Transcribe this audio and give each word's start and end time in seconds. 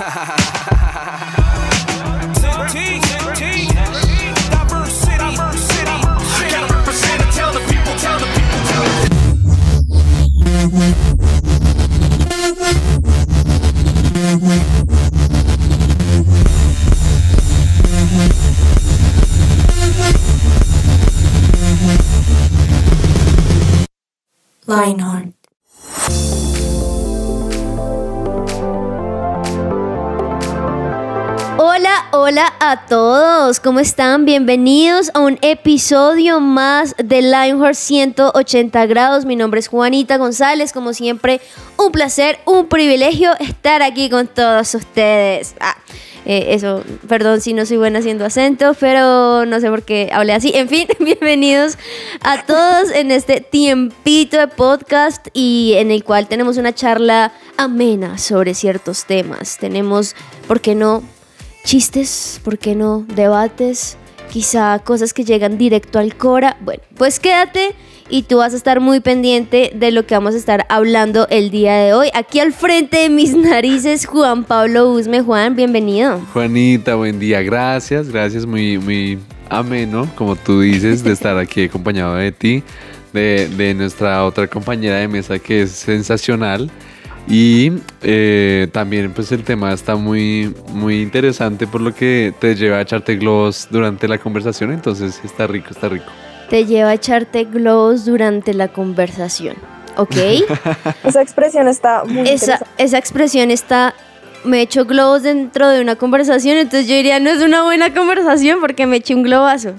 ha 0.00 0.08
ha 0.08 0.24
ha 0.24 0.36
ha 0.70 0.79
a 32.70 32.86
todos, 32.86 33.58
¿cómo 33.58 33.80
están? 33.80 34.24
Bienvenidos 34.24 35.10
a 35.14 35.18
un 35.18 35.40
episodio 35.42 36.38
más 36.38 36.94
de 37.02 37.20
Lionheart 37.20 37.74
180 37.74 38.86
grados. 38.86 39.24
Mi 39.24 39.34
nombre 39.34 39.58
es 39.58 39.66
Juanita 39.66 40.18
González, 40.18 40.72
como 40.72 40.92
siempre, 40.92 41.40
un 41.76 41.90
placer, 41.90 42.38
un 42.46 42.68
privilegio 42.68 43.32
estar 43.40 43.82
aquí 43.82 44.08
con 44.08 44.28
todos 44.28 44.72
ustedes. 44.76 45.56
Ah, 45.58 45.76
eh, 46.24 46.54
eso, 46.54 46.84
perdón 47.08 47.40
si 47.40 47.54
no 47.54 47.66
soy 47.66 47.78
buena 47.78 47.98
haciendo 47.98 48.24
acento, 48.24 48.76
pero 48.78 49.44
no 49.46 49.58
sé 49.58 49.68
por 49.68 49.82
qué 49.82 50.08
hablé 50.12 50.32
así. 50.32 50.52
En 50.54 50.68
fin, 50.68 50.86
bienvenidos 51.00 51.76
a 52.22 52.46
todos 52.46 52.92
en 52.92 53.10
este 53.10 53.40
tiempito 53.40 54.38
de 54.38 54.46
podcast 54.46 55.26
y 55.32 55.74
en 55.76 55.90
el 55.90 56.04
cual 56.04 56.28
tenemos 56.28 56.56
una 56.56 56.72
charla 56.72 57.32
amena 57.56 58.16
sobre 58.16 58.54
ciertos 58.54 59.06
temas. 59.06 59.58
Tenemos, 59.58 60.14
¿por 60.46 60.60
qué 60.60 60.76
no? 60.76 61.02
Chistes, 61.64 62.40
¿por 62.42 62.58
qué 62.58 62.74
no? 62.74 63.04
Debates, 63.14 63.96
quizá 64.30 64.78
cosas 64.80 65.12
que 65.12 65.24
llegan 65.24 65.58
directo 65.58 65.98
al 65.98 66.16
Cora. 66.16 66.56
Bueno, 66.60 66.82
pues 66.96 67.20
quédate 67.20 67.74
y 68.08 68.22
tú 68.22 68.38
vas 68.38 68.54
a 68.54 68.56
estar 68.56 68.80
muy 68.80 69.00
pendiente 69.00 69.70
de 69.74 69.90
lo 69.92 70.04
que 70.04 70.14
vamos 70.14 70.34
a 70.34 70.38
estar 70.38 70.66
hablando 70.68 71.28
el 71.28 71.50
día 71.50 71.76
de 71.76 71.92
hoy. 71.92 72.08
Aquí 72.14 72.40
al 72.40 72.52
frente 72.52 72.98
de 72.98 73.10
mis 73.10 73.34
narices, 73.36 74.06
Juan 74.06 74.44
Pablo 74.44 74.90
Usme. 74.90 75.20
Juan, 75.20 75.54
bienvenido. 75.54 76.20
Juanita, 76.32 76.96
buen 76.96 77.18
día. 77.18 77.42
Gracias, 77.42 78.08
gracias. 78.08 78.46
Muy, 78.46 78.78
muy 78.78 79.18
ameno, 79.48 80.08
como 80.16 80.36
tú 80.36 80.60
dices, 80.60 81.04
de 81.04 81.12
estar 81.12 81.36
aquí 81.38 81.64
acompañado 81.64 82.16
de 82.16 82.32
ti, 82.32 82.62
de, 83.12 83.48
de 83.48 83.74
nuestra 83.74 84.24
otra 84.24 84.46
compañera 84.48 84.96
de 84.96 85.08
mesa 85.08 85.38
que 85.38 85.62
es 85.62 85.70
sensacional. 85.70 86.70
Y 87.30 87.70
eh, 88.02 88.66
también 88.72 89.12
pues 89.12 89.30
el 89.30 89.44
tema 89.44 89.72
está 89.72 89.94
muy, 89.94 90.52
muy 90.72 91.00
interesante 91.00 91.68
por 91.68 91.80
lo 91.80 91.94
que 91.94 92.34
te 92.40 92.56
lleva 92.56 92.78
a 92.78 92.80
echarte 92.80 93.14
globos 93.14 93.68
durante 93.70 94.08
la 94.08 94.18
conversación, 94.18 94.72
entonces 94.72 95.20
está 95.24 95.46
rico, 95.46 95.68
está 95.70 95.88
rico. 95.88 96.06
Te 96.48 96.66
lleva 96.66 96.90
a 96.90 96.94
echarte 96.94 97.44
globos 97.44 98.04
durante 98.04 98.52
la 98.52 98.66
conversación, 98.66 99.54
¿ok? 99.96 100.16
esa 101.04 101.22
expresión 101.22 101.68
está 101.68 102.02
muy 102.04 102.28
esa, 102.28 102.66
esa 102.78 102.98
expresión 102.98 103.52
está 103.52 103.94
me 104.42 104.62
echo 104.62 104.84
globos 104.84 105.22
dentro 105.22 105.68
de 105.68 105.80
una 105.80 105.94
conversación, 105.94 106.56
entonces 106.56 106.88
yo 106.88 106.96
diría, 106.96 107.20
no 107.20 107.30
es 107.30 107.42
una 107.42 107.62
buena 107.62 107.94
conversación 107.94 108.58
porque 108.60 108.86
me 108.86 108.96
eché 108.96 109.14
un 109.14 109.22
globazo. 109.22 109.74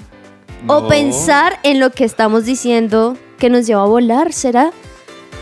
O 0.67 0.87
pensar 0.87 1.59
en 1.63 1.79
lo 1.79 1.89
que 1.89 2.05
estamos 2.05 2.45
diciendo 2.45 3.17
que 3.39 3.49
nos 3.49 3.65
lleva 3.65 3.81
a 3.81 3.87
volar, 3.87 4.31
¿será? 4.31 4.71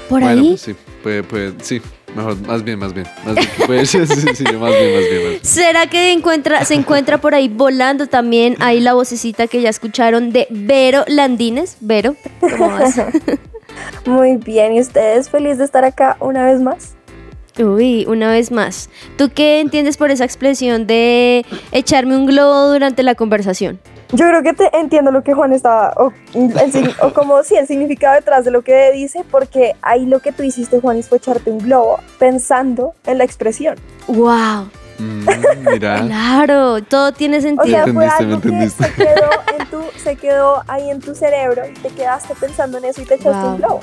¿Por 0.08 0.22
bueno, 0.22 0.42
ahí? 0.42 0.50
Pues 0.52 0.62
sí, 0.62 0.76
puede, 1.04 1.24
puede, 1.24 1.54
sí, 1.62 1.82
Mejor, 2.16 2.38
más 2.48 2.64
bien, 2.64 2.80
más 2.80 2.94
bien. 2.94 3.08
Más 3.26 3.36
bien, 3.36 3.48
puede 3.66 3.86
ser, 3.86 4.08
sí, 4.08 4.22
sí, 4.34 4.44
más 4.44 4.72
bien, 4.72 4.96
más 4.96 5.10
bien, 5.10 5.40
¿Será 5.42 5.88
que 5.88 6.12
encuentra, 6.12 6.66
se 6.66 6.74
encuentra 6.74 7.20
por 7.20 7.36
ahí 7.36 7.48
volando 7.48 8.08
también 8.08 8.56
ahí 8.60 8.80
la 8.80 8.94
vocecita 8.94 9.48
que 9.48 9.62
ya 9.62 9.70
escucharon 9.70 10.31
de 10.31 10.48
Vero 10.50 11.03
Landines? 11.08 11.78
Vero, 11.81 12.16
¿cómo 12.40 12.69
vas? 12.69 13.00
Muy 14.06 14.38
bien, 14.38 14.74
¿y 14.74 14.81
ustedes 14.81 15.30
feliz 15.30 15.58
de 15.58 15.66
estar 15.66 15.86
acá 15.86 16.18
una 16.19 16.46
vez 16.46 16.62
más? 16.62 16.96
Uy, 17.58 18.06
una 18.08 18.31
vez 18.31 18.52
más. 18.52 18.90
¿Tú 19.18 19.30
qué 19.34 19.59
entiendes 19.59 19.98
por 19.98 20.12
esa 20.12 20.24
expresión 20.24 20.88
de 20.88 21.46
echarme 21.72 22.16
un 22.16 22.25
globo 22.25 22.72
durante 22.72 23.03
la 23.03 23.16
conversación? 23.16 23.80
Yo 24.12 24.28
creo 24.28 24.42
que 24.42 24.53
te 24.53 24.75
entiendo 24.75 25.12
lo 25.12 25.24
que 25.24 25.34
Juan 25.36 25.53
estaba, 25.53 25.94
o, 25.97 26.12
o 27.02 27.14
como 27.14 27.44
si 27.44 27.56
el 27.58 27.68
significado 27.68 28.16
detrás 28.16 28.44
de 28.44 28.50
lo 28.50 28.64
que 28.64 28.92
dice, 28.92 29.24
porque 29.30 29.75
ahí 29.84 30.06
lo 30.08 30.20
que 30.20 30.31
tú 30.31 30.42
hiciste, 30.42 30.80
Juan, 30.80 31.02
fue 31.03 31.20
echarte 31.20 31.52
un 31.52 31.59
globo 31.59 32.00
pensando 32.18 32.94
en 33.06 33.19
la 33.19 33.24
expresión. 33.24 33.75
¡Wow! 34.08 34.69
Mm, 34.98 35.28
mira. 35.72 36.02
claro, 36.08 36.84
todo 36.84 37.14
tiene 37.14 37.40
sentido. 37.40 37.64
O 37.64 37.68
sea, 37.68 37.94
fue 37.94 38.08
algo 38.08 38.42
que 38.42 38.69
se 38.69 38.94
quedó, 38.94 39.30
en 39.59 39.68
tu, 39.69 39.84
se 39.98 40.16
quedó 40.16 40.64
ahí 40.68 40.90
en 40.90 41.00
tu 41.00 41.14
cerebro 41.14 41.64
y 41.68 41.74
te 41.74 41.90
quedaste 41.90 42.34
pensando 42.36 42.80
en 42.80 42.86
eso 42.86 43.02
y 43.02 43.06
te 43.06 43.16
echaste 43.16 43.48
un 43.48 43.58
globo. 43.58 43.81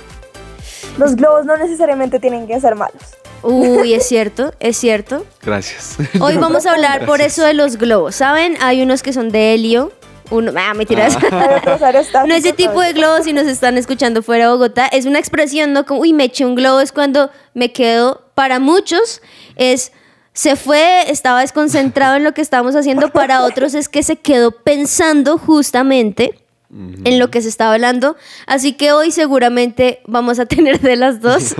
Los 0.98 1.15
globos 1.15 1.47
no 1.47 1.56
necesariamente 1.56 2.19
tienen 2.19 2.47
que 2.47 2.60
ser 2.60 2.75
malos. 2.75 3.03
Uy, 3.42 3.94
es 3.94 4.06
cierto, 4.09 4.53
es 4.60 4.76
cierto. 4.76 5.25
Gracias. 5.42 5.97
Hoy 6.20 6.36
vamos 6.41 6.66
a 6.66 6.72
hablar 6.72 7.06
por 7.06 7.20
eso 7.20 7.44
de 7.44 7.54
los 7.54 7.76
globos. 7.76 8.16
¿Saben? 8.16 8.56
Hay 8.60 8.82
unos 8.82 9.03
que 9.03 9.12
son 9.12 9.31
de 9.31 9.54
helio, 9.54 9.92
uno, 10.31 10.53
ah, 10.56 10.75
me 10.75 10.87
tiras. 10.87 11.16
Ah. 11.31 12.25
no 12.26 12.34
ese 12.34 12.53
tipo 12.53 12.81
de 12.81 12.92
globos 12.92 13.25
si 13.25 13.32
nos 13.32 13.47
están 13.47 13.76
escuchando 13.78 14.22
fuera 14.22 14.44
de 14.44 14.50
Bogotá, 14.50 14.87
es 14.87 15.06
una 15.06 15.19
expresión, 15.19 15.72
¿no? 15.72 15.87
Como, 15.87 16.00
uy, 16.00 16.12
me 16.12 16.25
eché 16.25 16.44
un 16.44 16.54
globo, 16.54 16.81
es 16.81 16.92
cuando 16.92 17.31
me 17.54 17.72
quedo, 17.72 18.22
para 18.34 18.59
muchos 18.59 19.22
es, 19.56 19.92
se 20.32 20.56
fue, 20.56 21.10
estaba 21.10 21.41
desconcentrado 21.41 22.16
en 22.16 22.25
lo 22.25 22.32
que 22.32 22.42
estábamos 22.42 22.76
haciendo, 22.76 23.10
para 23.10 23.42
otros 23.44 23.75
es 23.75 23.88
que 23.88 24.03
se 24.03 24.16
quedó 24.16 24.50
pensando 24.50 25.38
justamente 25.38 26.34
en 26.69 27.19
lo 27.19 27.31
que 27.31 27.41
se 27.42 27.48
estaba 27.48 27.75
hablando. 27.75 28.16
Así 28.47 28.72
que 28.72 28.92
hoy 28.92 29.10
seguramente 29.12 30.00
vamos 30.06 30.38
a 30.38 30.47
tener 30.47 30.81
de 30.81 30.97
las 30.97 31.20
dos, 31.20 31.54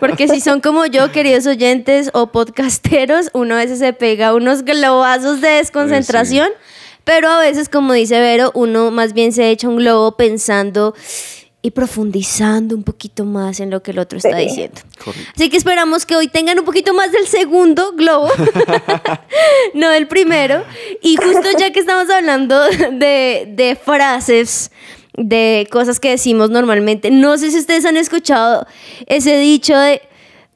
porque 0.00 0.28
si 0.28 0.40
son 0.40 0.60
como 0.60 0.86
yo, 0.86 1.10
queridos 1.12 1.46
oyentes 1.46 2.10
o 2.14 2.28
podcasteros, 2.28 3.30
uno 3.32 3.54
a 3.56 3.58
veces 3.58 3.80
se 3.80 3.92
pega 3.92 4.34
unos 4.34 4.64
globazos 4.64 5.40
de 5.40 5.48
desconcentración. 5.48 6.48
Pero 7.04 7.28
a 7.28 7.40
veces, 7.40 7.68
como 7.68 7.92
dice 7.92 8.20
Vero, 8.20 8.50
uno 8.54 8.90
más 8.90 9.12
bien 9.12 9.32
se 9.32 9.50
echa 9.50 9.68
un 9.68 9.76
globo 9.76 10.16
pensando 10.16 10.94
y 11.64 11.70
profundizando 11.70 12.74
un 12.74 12.82
poquito 12.82 13.24
más 13.24 13.60
en 13.60 13.70
lo 13.70 13.82
que 13.84 13.92
el 13.92 14.00
otro 14.00 14.18
está 14.18 14.36
diciendo. 14.36 14.80
Así 15.34 15.48
que 15.48 15.56
esperamos 15.56 16.04
que 16.04 16.16
hoy 16.16 16.26
tengan 16.26 16.58
un 16.58 16.64
poquito 16.64 16.92
más 16.92 17.12
del 17.12 17.26
segundo 17.28 17.92
globo, 17.92 18.28
no 19.74 19.88
del 19.90 20.08
primero. 20.08 20.64
Y 21.00 21.16
justo 21.16 21.48
ya 21.56 21.72
que 21.72 21.78
estamos 21.78 22.10
hablando 22.10 22.60
de, 22.64 23.46
de, 23.48 23.76
frases, 23.76 24.72
de 25.16 25.68
cosas 25.70 26.00
que 26.00 26.10
decimos 26.10 26.50
normalmente, 26.50 27.12
no 27.12 27.38
sé 27.38 27.52
si 27.52 27.58
ustedes 27.58 27.84
han 27.84 27.96
escuchado 27.96 28.66
ese 29.06 29.38
dicho 29.38 29.78
de, 29.78 30.02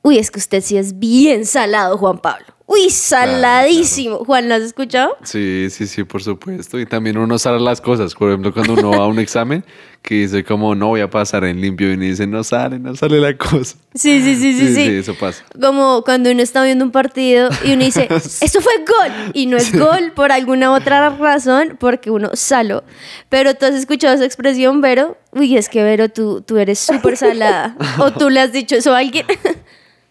uy, 0.02 0.18
es 0.18 0.32
que 0.32 0.40
usted 0.40 0.60
sí 0.60 0.76
es 0.76 0.98
bien 0.98 1.46
salado, 1.46 1.96
Juan 1.98 2.18
Pablo. 2.18 2.56
Uy, 2.66 2.91
saladísimo. 2.91 4.25
Juan, 4.25 4.49
¿lo 4.49 4.56
has 4.56 4.62
escuchado? 4.62 5.16
Sí, 5.22 5.69
sí, 5.71 5.87
sí, 5.87 6.03
por 6.03 6.22
supuesto. 6.22 6.81
Y 6.81 6.87
también 6.87 7.16
uno 7.16 7.38
sale 7.38 7.60
las 7.60 7.81
cosas. 7.81 8.15
Por 8.15 8.28
ejemplo, 8.28 8.53
cuando 8.53 8.75
uno 8.75 8.91
va 8.91 9.04
a 9.04 9.06
un 9.06 9.21
examen, 9.21 9.65
que 10.06 10.15
dice 10.15 10.44
como 10.44 10.75
no 10.76 10.87
voy 10.87 11.00
a 11.00 11.10
pasar 11.10 11.44
en 11.44 11.60
limpio 11.60 11.91
y 11.91 11.94
uno 11.94 12.05
dice 12.05 12.28
no 12.28 12.44
sale, 12.44 12.78
no 12.78 12.94
sale 12.94 13.21
la 13.21 13.37
cosa. 13.37 13.76
Sí, 13.94 14.22
sí, 14.22 14.37
sí, 14.37 14.53
sí, 14.53 14.69
sí. 14.69 14.75
Sí, 14.75 14.91
eso 14.99 15.15
pasa. 15.15 15.44
Como 15.60 16.03
cuando 16.05 16.31
uno 16.31 16.43
está 16.43 16.62
viendo 16.62 16.84
un 16.84 16.93
partido 16.93 17.50
y 17.65 17.72
uno 17.72 17.84
dice, 17.84 18.09
eso 18.41 18.60
fue 18.60 18.72
gol. 18.78 19.31
Y 19.32 19.47
no 19.47 19.56
es 19.56 19.76
gol 19.76 20.12
por 20.15 20.31
alguna 20.31 20.72
otra 20.72 21.10
razón, 21.10 21.76
porque 21.78 22.10
uno 22.10 22.31
saló. 22.34 22.84
Pero 23.28 23.55
tú 23.55 23.66
has 23.66 23.75
escuchado 23.75 24.15
esa 24.15 24.25
expresión, 24.25 24.81
Vero. 24.81 25.16
Uy, 25.32 25.56
es 25.56 25.69
que 25.69 25.82
Vero, 25.82 26.09
tú, 26.09 26.41
tú 26.41 26.56
eres 26.56 26.78
súper 26.78 27.16
salada. 27.16 27.76
o 27.99 28.12
tú 28.12 28.31
le 28.31 28.41
has 28.41 28.53
dicho 28.53 28.76
eso 28.76 28.94
a 28.94 28.99
alguien. 28.99 29.26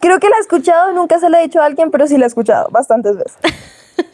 Creo 0.05 0.19
que 0.19 0.29
la 0.29 0.37
he 0.37 0.39
escuchado, 0.39 0.91
nunca 0.91 1.19
se 1.19 1.31
la 1.31 1.39
he 1.39 1.47
dicho 1.47 1.59
a 1.59 1.65
alguien, 1.65 1.89
pero 1.89 2.05
sí 2.05 2.15
la 2.19 2.25
he 2.25 2.27
escuchado 2.27 2.67
bastantes 2.69 3.17
veces. 3.17 3.35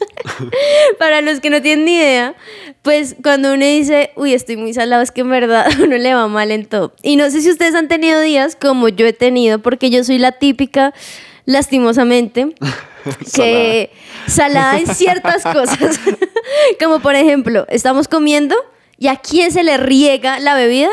Para 0.98 1.20
los 1.20 1.40
que 1.40 1.50
no 1.50 1.60
tienen 1.60 1.84
ni 1.84 1.96
idea, 1.96 2.34
pues 2.80 3.14
cuando 3.22 3.52
uno 3.52 3.62
dice, 3.66 4.10
uy, 4.16 4.32
estoy 4.32 4.56
muy 4.56 4.72
salado, 4.72 5.02
es 5.02 5.10
que 5.10 5.20
en 5.20 5.28
verdad 5.28 5.66
uno 5.84 5.98
le 5.98 6.14
va 6.14 6.28
mal 6.28 6.50
en 6.50 6.64
todo. 6.64 6.94
Y 7.02 7.16
no 7.16 7.30
sé 7.30 7.42
si 7.42 7.50
ustedes 7.50 7.74
han 7.74 7.88
tenido 7.88 8.22
días 8.22 8.56
como 8.56 8.88
yo 8.88 9.04
he 9.04 9.12
tenido, 9.12 9.58
porque 9.58 9.90
yo 9.90 10.02
soy 10.02 10.16
la 10.16 10.32
típica, 10.32 10.94
lastimosamente, 11.44 12.54
que 13.34 13.90
salada 14.26 14.78
en 14.78 14.86
ciertas 14.86 15.42
cosas. 15.42 16.00
como 16.82 17.00
por 17.00 17.16
ejemplo, 17.16 17.66
estamos 17.68 18.08
comiendo 18.08 18.56
y 18.96 19.08
a 19.08 19.16
quién 19.16 19.52
se 19.52 19.62
le 19.62 19.76
riega 19.76 20.40
la 20.40 20.54
bebida 20.54 20.88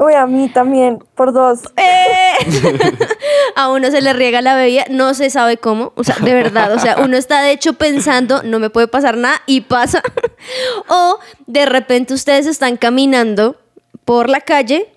Uy, 0.00 0.14
a 0.14 0.26
mí 0.26 0.48
también, 0.48 1.00
por 1.16 1.32
dos. 1.32 1.62
Eh. 1.76 2.78
a 3.56 3.68
uno 3.72 3.90
se 3.90 4.00
le 4.00 4.12
riega 4.12 4.40
la 4.40 4.54
bebida, 4.54 4.84
no 4.90 5.12
se 5.12 5.28
sabe 5.28 5.56
cómo, 5.56 5.92
o 5.96 6.04
sea, 6.04 6.14
de 6.22 6.34
verdad, 6.34 6.72
o 6.72 6.78
sea, 6.78 6.98
uno 7.02 7.16
está 7.16 7.42
de 7.42 7.50
hecho 7.50 7.72
pensando, 7.72 8.44
no 8.44 8.60
me 8.60 8.70
puede 8.70 8.86
pasar 8.86 9.16
nada 9.16 9.42
y 9.46 9.62
pasa. 9.62 10.00
o 10.88 11.18
de 11.48 11.66
repente 11.66 12.14
ustedes 12.14 12.46
están 12.46 12.76
caminando 12.76 13.56
por 14.04 14.28
la 14.28 14.40
calle 14.40 14.88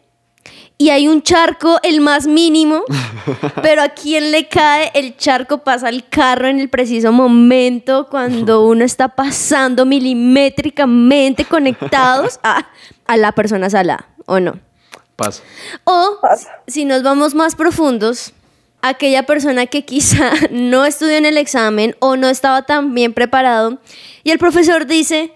y 0.77 0.91
hay 0.91 1.07
un 1.07 1.23
charco, 1.23 1.79
el 1.81 1.99
más 2.01 2.27
mínimo, 2.27 2.83
pero 3.63 3.81
a 3.81 3.89
quien 3.89 4.29
le 4.29 4.47
cae 4.49 4.91
el 4.93 5.17
charco 5.17 5.63
pasa 5.63 5.89
el 5.89 6.07
carro 6.09 6.47
en 6.47 6.59
el 6.59 6.69
preciso 6.69 7.11
momento 7.11 8.07
cuando 8.07 8.67
uno 8.67 8.85
está 8.85 9.07
pasando 9.07 9.83
milimétricamente 9.83 11.45
conectados 11.45 12.39
a, 12.43 12.67
a 13.07 13.17
la 13.17 13.31
persona 13.31 13.67
salada, 13.67 14.07
¿o 14.27 14.39
no? 14.39 14.59
Pasa. 15.21 15.43
O 15.83 16.17
Pasa. 16.21 16.49
si 16.67 16.85
nos 16.85 17.03
vamos 17.03 17.33
más 17.35 17.55
profundos, 17.55 18.33
aquella 18.81 19.23
persona 19.25 19.65
que 19.67 19.85
quizá 19.85 20.31
no 20.51 20.85
estudió 20.85 21.17
en 21.17 21.25
el 21.25 21.37
examen 21.37 21.95
o 21.99 22.15
no 22.17 22.27
estaba 22.29 22.63
tan 22.63 22.93
bien 22.93 23.13
preparado 23.13 23.79
y 24.23 24.31
el 24.31 24.39
profesor 24.39 24.85
dice, 24.87 25.33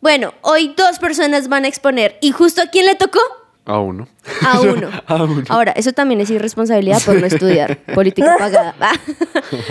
bueno, 0.00 0.34
hoy 0.42 0.74
dos 0.76 0.98
personas 0.98 1.48
van 1.48 1.64
a 1.64 1.68
exponer 1.68 2.18
y 2.20 2.30
justo 2.32 2.62
a 2.62 2.66
quién 2.66 2.86
le 2.86 2.94
tocó? 2.94 3.20
A 3.64 3.78
uno. 3.80 4.08
A 4.46 4.60
uno. 4.62 4.90
A 5.06 5.14
uno. 5.24 5.44
Ahora, 5.48 5.72
eso 5.72 5.92
también 5.92 6.20
es 6.22 6.30
irresponsabilidad 6.30 7.02
por 7.04 7.20
no 7.20 7.26
estudiar 7.26 7.76
política 7.94 8.34
pagada. 8.38 8.92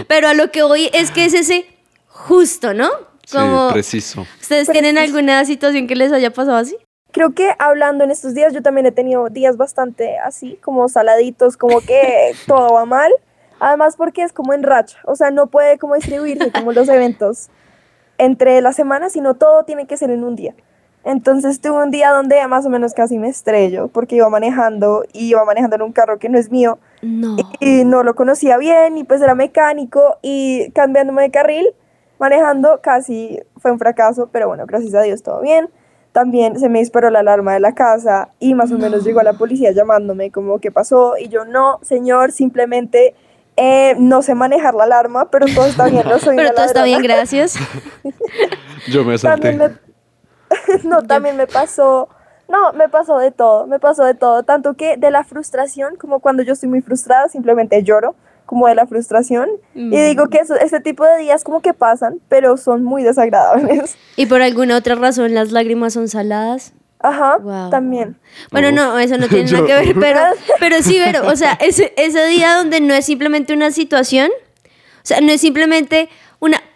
Pero 0.08 0.28
a 0.28 0.34
lo 0.36 0.52
que 0.52 0.62
voy 0.64 0.90
es 0.94 1.10
que 1.12 1.26
es 1.26 1.34
ese 1.34 1.66
justo, 2.08 2.74
¿no? 2.76 2.90
Como 3.32 3.68
Sí, 3.70 3.74
preciso. 3.74 4.28
ustedes 4.40 4.70
tienen 4.70 4.98
alguna 4.98 5.44
situación 5.46 5.88
que 5.88 5.96
les 5.96 6.12
haya 6.14 6.32
pasado 6.32 6.58
así. 6.58 6.78
Creo 7.18 7.34
que 7.34 7.50
hablando 7.58 8.04
en 8.04 8.12
estos 8.12 8.36
días, 8.36 8.54
yo 8.54 8.62
también 8.62 8.86
he 8.86 8.92
tenido 8.92 9.28
días 9.30 9.58
bastante 9.58 10.20
así, 10.20 10.60
como 10.62 10.88
saladitos, 10.88 11.58
como 11.58 11.82
que 11.82 12.34
todo 12.48 12.76
va 12.76 12.86
mal. 12.86 13.12
Además 13.60 13.96
porque 13.98 14.22
es 14.22 14.34
como 14.34 14.54
en 14.54 14.62
racha, 14.62 15.00
o 15.04 15.16
sea, 15.16 15.32
no 15.32 15.48
puede 15.48 15.80
como 15.80 15.96
distribuirse 15.96 16.52
como 16.52 16.74
los 16.74 16.88
eventos 16.90 17.50
entre 18.20 18.62
la 18.62 18.72
semana, 18.72 19.10
sino 19.10 19.34
todo 19.34 19.64
tiene 19.64 19.88
que 19.88 19.98
ser 19.98 20.12
en 20.12 20.24
un 20.24 20.36
día. 20.36 20.54
Entonces 21.04 21.60
tuve 21.60 21.84
un 21.84 21.90
día 21.90 22.12
donde 22.12 22.46
más 22.48 22.68
o 22.68 22.70
menos 22.70 22.94
casi 22.94 23.18
me 23.18 23.30
estrello 23.30 23.88
porque 23.88 24.16
iba 24.16 24.30
manejando 24.30 25.06
y 25.12 25.30
iba 25.30 25.44
manejando 25.44 25.78
en 25.78 25.82
un 25.82 25.92
carro 25.92 26.20
que 26.20 26.30
no 26.30 26.38
es 26.38 26.52
mío 26.52 26.78
No. 27.02 27.36
y 27.60 27.84
no 27.84 28.04
lo 28.04 28.14
conocía 28.14 28.58
bien 28.58 28.98
y 28.98 29.04
pues 29.06 29.22
era 29.22 29.34
mecánico 29.34 30.18
y 30.22 30.70
cambiándome 30.72 31.24
de 31.24 31.32
carril, 31.32 31.68
manejando 32.20 32.82
casi 32.84 33.40
fue 33.58 33.72
un 33.72 33.80
fracaso, 33.80 34.30
pero 34.32 34.48
bueno, 34.48 34.66
gracias 34.68 34.94
a 34.94 35.02
Dios 35.02 35.24
todo 35.24 35.42
bien. 35.42 35.70
También 36.18 36.60
se 36.60 36.68
me 36.68 36.80
disparó 36.80 37.12
la 37.12 37.20
alarma 37.20 37.54
de 37.54 37.60
la 37.60 37.76
casa 37.76 38.30
y 38.40 38.56
más 38.56 38.72
o 38.72 38.80
menos 38.80 39.04
llegó 39.04 39.22
la 39.22 39.34
policía 39.34 39.72
llamándome 39.72 40.32
como 40.32 40.58
qué 40.58 40.72
pasó 40.72 41.14
y 41.16 41.28
yo 41.28 41.46
no, 41.46 41.78
señor, 41.84 42.32
simplemente 42.32 43.14
eh, 43.56 43.94
no 44.00 44.24
sé 44.24 44.34
manejar 44.34 44.74
la 44.74 44.86
alarma, 44.86 45.30
pero 45.30 45.46
todo 45.54 45.68
está 45.68 45.86
bien, 45.86 46.02
no 46.10 46.18
soy 46.18 46.36
Pero 46.38 46.50
una 46.50 46.56
todo 46.56 46.66
está 46.66 46.84
bien, 46.86 47.04
ladrona". 47.04 47.18
gracias. 47.18 47.54
Yo 48.88 49.04
me 49.04 49.16
salté. 49.20 49.52
También 49.52 49.78
me, 50.80 50.84
no, 50.90 51.04
también 51.04 51.38
me 51.38 51.46
pasó, 51.46 52.10
no, 52.50 52.74
me 52.74 52.90
pasó 52.90 53.20
de 53.20 53.30
todo, 53.30 53.68
me 53.68 53.78
pasó 53.78 54.04
de 54.04 54.16
todo, 54.16 54.42
tanto 54.42 54.74
que 54.74 54.98
de 54.98 55.12
la 55.12 55.24
frustración, 55.24 55.98
como 55.98 56.20
cuando 56.20 56.42
yo 56.42 56.54
estoy 56.54 56.68
muy 56.68 56.82
frustrada, 56.82 57.30
simplemente 57.30 57.84
lloro, 57.84 58.16
como 58.48 58.68
de 58.68 58.74
la 58.74 58.88
frustración, 58.88 59.48
Mm. 59.76 59.94
y 59.94 60.02
digo 60.02 60.28
que 60.30 60.40
eso, 60.40 60.56
ese 60.56 60.80
tipo 60.80 61.06
de 61.06 61.20
días 61.20 61.44
como 61.44 61.62
que 61.62 61.76
pasan, 61.76 62.20
pero 62.30 62.58
son 62.58 62.84
muy 62.84 63.04
desagradables. 63.04 63.96
Y 64.16 64.26
por 64.26 64.42
alguna 64.42 64.76
otra 64.78 64.96
razón 64.96 65.36
las 65.36 65.52
lágrimas 65.52 65.94
son 65.94 66.08
saladas. 66.08 66.74
Ajá, 67.00 67.38
Wow. 67.38 67.70
también. 67.70 68.18
Bueno, 68.52 68.70
Uf. 68.70 68.74
no, 68.74 68.98
eso 68.98 69.18
no 69.20 69.28
tiene 69.28 69.44
nada 69.52 69.66
que 69.68 69.74
ver, 69.76 69.96
pero, 70.00 70.20
pero 70.60 70.82
sí, 70.82 71.00
pero, 71.06 71.28
o 71.28 71.36
sea, 71.36 71.52
ese, 71.62 71.94
ese 71.98 72.26
día 72.26 72.56
donde 72.56 72.82
no 72.82 72.96
es 72.96 73.06
simplemente 73.06 73.54
una 73.54 73.70
situación, 73.70 74.32
o 74.64 75.08
sea, 75.08 75.22
no 75.22 75.32
es 75.32 75.40
simplemente 75.42 76.10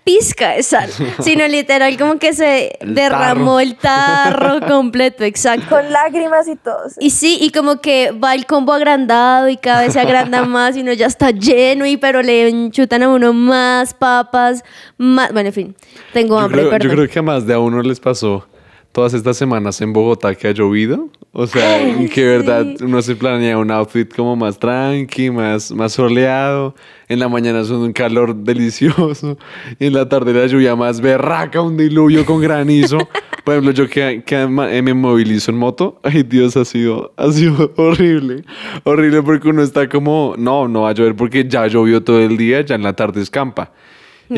pizca 0.03 0.51
de 0.51 0.63
sal, 0.63 0.89
sino 1.21 1.47
literal 1.47 1.97
como 1.97 2.17
que 2.17 2.33
se 2.33 2.77
El 2.79 2.95
derramó 2.95 3.57
tarro. 3.57 3.59
el 3.59 3.75
tarro 3.77 4.67
completo, 4.67 5.23
exacto. 5.25 5.67
Con 5.69 5.91
lágrimas 5.91 6.47
y 6.47 6.55
todo. 6.55 6.89
sí. 6.89 6.95
Y 6.99 7.09
sí, 7.11 7.37
y 7.41 7.51
como 7.51 7.81
que 7.81 8.11
va 8.11 8.33
el 8.33 8.45
combo 8.45 8.73
agrandado 8.73 9.47
y 9.49 9.57
cada 9.57 9.81
vez 9.81 9.93
se 9.93 9.99
agranda 9.99 10.43
más 10.45 10.75
y 10.75 10.81
uno 10.81 10.93
ya 10.93 11.05
está 11.07 11.31
lleno 11.31 11.85
y 11.85 11.97
pero 11.97 12.21
le 12.21 12.47
enchutan 12.49 13.03
a 13.03 13.09
uno 13.09 13.31
más 13.33 13.93
papas, 13.93 14.63
más, 14.97 15.31
bueno, 15.33 15.47
en 15.49 15.53
fin, 15.53 15.75
tengo 16.13 16.35
Yo 16.35 16.39
hambre, 16.45 16.61
creo, 16.61 16.71
yo 16.71 16.77
perdón. 16.79 16.95
creo 16.95 17.09
que 17.09 17.19
a 17.19 17.21
más 17.21 17.45
de 17.45 17.53
a 17.53 17.59
uno 17.59 17.81
les 17.81 17.99
pasó 17.99 18.47
todas 18.91 19.13
estas 19.13 19.37
semanas 19.37 19.79
en 19.81 19.93
Bogotá 19.93 20.35
que 20.35 20.47
ha 20.47 20.51
llovido. 20.51 21.09
O 21.33 21.47
sea, 21.47 21.77
Ay, 21.77 22.09
que 22.09 22.25
verdad 22.25 22.65
uno 22.81 23.01
se 23.01 23.15
planea 23.15 23.57
un 23.57 23.71
outfit 23.71 24.13
como 24.13 24.35
más 24.35 24.59
tranqui, 24.59 25.31
más, 25.31 25.71
más 25.71 25.93
soleado. 25.93 26.75
En 27.07 27.19
la 27.19 27.29
mañana 27.29 27.61
es 27.61 27.69
un 27.69 27.93
calor 27.93 28.35
delicioso. 28.35 29.37
Y 29.79 29.87
en 29.87 29.93
la 29.93 30.09
tarde 30.09 30.33
la 30.33 30.47
lluvia 30.47 30.75
más 30.75 30.99
berraca, 30.99 31.61
un 31.61 31.77
diluvio 31.77 32.25
con 32.25 32.41
granizo. 32.41 32.97
Por 33.45 33.53
ejemplo, 33.53 33.71
yo 33.71 33.89
que, 33.89 34.23
que 34.25 34.41
eh, 34.41 34.47
me 34.81 34.93
movilizo 34.93 35.51
en 35.51 35.57
moto, 35.57 35.99
ay 36.03 36.23
Dios, 36.23 36.57
ha 36.57 36.65
sido, 36.65 37.13
ha 37.15 37.31
sido 37.31 37.71
horrible. 37.77 38.43
Horrible 38.83 39.23
porque 39.23 39.49
uno 39.49 39.63
está 39.63 39.87
como, 39.87 40.35
no, 40.37 40.67
no 40.67 40.81
va 40.81 40.89
a 40.89 40.93
llover 40.93 41.15
porque 41.15 41.47
ya 41.47 41.65
llovió 41.67 42.03
todo 42.03 42.19
el 42.19 42.37
día, 42.37 42.61
ya 42.61 42.75
en 42.75 42.83
la 42.83 42.93
tarde 42.93 43.21
escampa. 43.21 43.71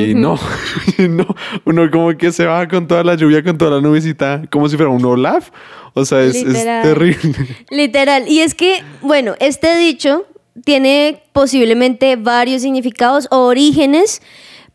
Y 0.02 0.16
no, 0.16 0.40
y 0.98 1.08
no, 1.08 1.26
uno 1.66 1.90
como 1.92 2.18
que 2.18 2.32
se 2.32 2.46
va 2.46 2.68
con 2.68 2.88
toda 2.88 3.04
la 3.04 3.16
lluvia, 3.16 3.44
con 3.44 3.58
toda 3.58 3.72
la 3.72 3.82
nubecita, 3.82 4.44
como 4.50 4.68
si 4.68 4.76
fuera 4.76 4.92
un 4.92 5.06
Olaf. 5.06 5.52
O 5.94 6.06
sea, 6.06 6.22
es, 6.24 6.36
es 6.36 6.64
terrible. 6.64 7.36
Literal. 7.70 8.28
Y 8.28 8.40
es 8.40 8.56
que, 8.56 8.84
bueno, 9.02 9.36
este 9.40 9.78
dicho 9.78 10.26
tiene 10.64 11.24
posiblemente 11.34 12.16
varios 12.16 12.62
significados 12.62 13.28
o 13.32 13.46
orígenes, 13.46 14.22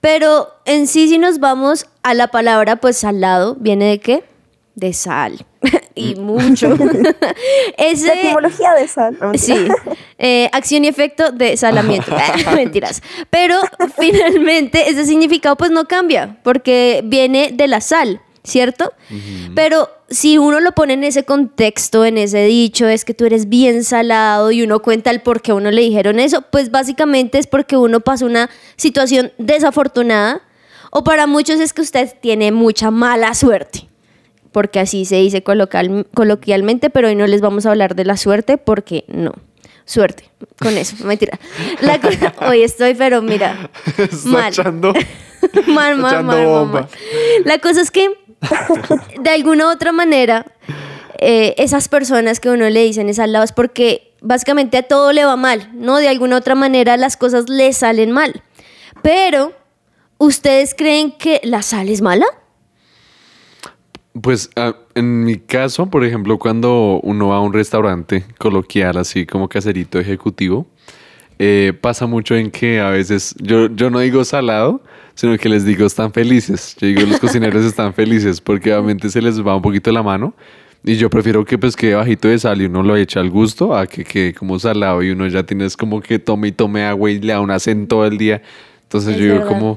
pero 0.00 0.48
en 0.64 0.86
sí 0.86 1.08
si 1.08 1.18
nos 1.18 1.40
vamos 1.40 1.86
a 2.02 2.14
la 2.14 2.28
palabra, 2.28 2.76
pues 2.76 2.96
salado, 2.96 3.56
¿viene 3.58 3.86
de 3.86 3.98
qué? 3.98 4.24
De 4.78 4.92
sal. 4.92 5.44
y 5.96 6.14
mucho. 6.14 6.76
La 6.76 7.34
Ese... 7.76 8.12
etimología 8.12 8.74
de 8.74 8.86
sal. 8.86 9.18
no. 9.20 9.32
Sí, 9.34 9.66
eh, 10.18 10.48
acción 10.52 10.84
y 10.84 10.88
efecto 10.88 11.32
de 11.32 11.56
salamiento. 11.56 12.14
Mentiras. 12.54 13.02
Pero 13.28 13.58
finalmente 13.98 14.88
ese 14.88 15.04
significado 15.04 15.56
pues 15.56 15.72
no 15.72 15.86
cambia 15.86 16.38
porque 16.44 17.02
viene 17.04 17.50
de 17.52 17.66
la 17.66 17.80
sal, 17.80 18.20
¿cierto? 18.44 18.92
Pero 19.56 19.90
si 20.08 20.38
uno 20.38 20.60
lo 20.60 20.72
pone 20.72 20.92
en 20.92 21.02
ese 21.02 21.24
contexto, 21.24 22.04
en 22.04 22.18
ese 22.18 22.44
dicho, 22.44 22.86
es 22.86 23.04
que 23.04 23.14
tú 23.14 23.24
eres 23.24 23.48
bien 23.48 23.82
salado 23.82 24.52
y 24.52 24.62
uno 24.62 24.80
cuenta 24.80 25.10
el 25.10 25.22
por 25.22 25.42
qué 25.42 25.50
a 25.50 25.54
uno 25.56 25.72
le 25.72 25.82
dijeron 25.82 26.20
eso, 26.20 26.42
pues 26.52 26.70
básicamente 26.70 27.38
es 27.38 27.48
porque 27.48 27.76
uno 27.76 27.98
pasó 27.98 28.26
una 28.26 28.48
situación 28.76 29.32
desafortunada 29.38 30.42
o 30.90 31.02
para 31.02 31.26
muchos 31.26 31.58
es 31.58 31.72
que 31.72 31.82
usted 31.82 32.14
tiene 32.20 32.52
mucha 32.52 32.92
mala 32.92 33.34
suerte 33.34 33.88
porque 34.52 34.80
así 34.80 35.04
se 35.04 35.16
dice 35.16 35.42
colocal- 35.42 36.06
coloquialmente, 36.14 36.90
pero 36.90 37.08
hoy 37.08 37.14
no 37.14 37.26
les 37.26 37.40
vamos 37.40 37.66
a 37.66 37.70
hablar 37.70 37.94
de 37.94 38.04
la 38.04 38.16
suerte 38.16 38.58
porque 38.58 39.04
no. 39.08 39.32
Suerte, 39.84 40.30
con 40.60 40.76
eso, 40.76 40.96
mentira. 41.04 41.38
La 41.80 41.98
hoy 42.46 42.62
estoy, 42.62 42.94
pero 42.94 43.22
mira, 43.22 43.70
mal. 44.24 44.52
echando, 44.52 44.92
mal, 45.66 45.96
mal, 45.96 46.12
echando 46.12 46.22
mal, 46.22 46.24
mal, 46.24 46.46
bomba. 46.46 46.80
mal. 46.82 46.88
La 47.44 47.58
cosa 47.58 47.80
es 47.80 47.90
que, 47.90 48.10
de 49.20 49.30
alguna 49.30 49.66
u 49.66 49.70
otra 49.70 49.92
manera, 49.92 50.44
eh, 51.20 51.54
esas 51.56 51.88
personas 51.88 52.38
que 52.38 52.50
uno 52.50 52.68
le 52.68 52.82
dicen 52.84 53.08
es 53.08 53.18
al 53.18 53.32
lado 53.32 53.44
es 53.46 53.52
porque 53.52 54.12
básicamente 54.20 54.76
a 54.76 54.82
todo 54.82 55.12
le 55.12 55.24
va 55.24 55.36
mal, 55.36 55.70
¿no? 55.74 55.96
De 55.96 56.08
alguna 56.08 56.36
u 56.36 56.38
otra 56.38 56.54
manera 56.54 56.96
las 56.98 57.16
cosas 57.16 57.48
le 57.48 57.72
salen 57.72 58.10
mal. 58.12 58.42
Pero, 59.02 59.52
¿ustedes 60.18 60.74
creen 60.76 61.12
que 61.12 61.40
la 61.44 61.62
sal 61.62 61.88
es 61.88 62.02
mala? 62.02 62.26
Pues 64.22 64.50
ah, 64.56 64.74
en 64.94 65.24
mi 65.24 65.36
caso, 65.36 65.86
por 65.90 66.04
ejemplo, 66.04 66.38
cuando 66.38 67.00
uno 67.02 67.28
va 67.28 67.36
a 67.36 67.40
un 67.40 67.52
restaurante 67.52 68.24
coloquial, 68.38 68.96
así 68.96 69.26
como 69.26 69.48
caserito 69.48 69.98
ejecutivo, 70.00 70.66
eh, 71.38 71.72
pasa 71.80 72.06
mucho 72.06 72.34
en 72.34 72.50
que 72.50 72.80
a 72.80 72.90
veces 72.90 73.34
yo, 73.38 73.68
yo 73.68 73.90
no 73.90 74.00
digo 74.00 74.24
salado, 74.24 74.82
sino 75.14 75.36
que 75.36 75.48
les 75.48 75.64
digo 75.64 75.86
están 75.86 76.12
felices. 76.12 76.76
Yo 76.80 76.88
digo 76.88 77.02
los 77.02 77.20
cocineros 77.20 77.64
están 77.64 77.94
felices 77.94 78.40
porque 78.40 78.72
obviamente 78.72 79.10
se 79.10 79.20
les 79.22 79.40
va 79.46 79.54
un 79.56 79.62
poquito 79.62 79.92
la 79.92 80.02
mano. 80.02 80.34
Y 80.84 80.96
yo 80.96 81.10
prefiero 81.10 81.44
que 81.44 81.58
pues 81.58 81.74
quede 81.76 81.94
bajito 81.94 82.28
de 82.28 82.38
sal 82.38 82.62
y 82.62 82.66
uno 82.66 82.82
lo 82.82 82.96
eche 82.96 83.18
al 83.18 83.30
gusto 83.30 83.76
a 83.76 83.86
que 83.86 84.04
quede 84.04 84.32
como 84.32 84.58
salado 84.58 85.02
y 85.02 85.10
uno 85.10 85.26
ya 85.26 85.42
tienes 85.42 85.76
como 85.76 86.00
que 86.00 86.18
tome 86.20 86.48
y 86.48 86.52
tome 86.52 86.84
agua 86.84 87.10
y 87.10 87.18
le 87.18 87.32
da 87.32 87.40
un 87.40 87.50
acento 87.50 87.96
todo 87.96 88.06
el 88.06 88.16
día. 88.16 88.42
Entonces 88.84 89.14
Es 89.14 89.16
yo 89.18 89.24
digo 89.24 89.34
verdad. 89.40 89.48
como, 89.48 89.76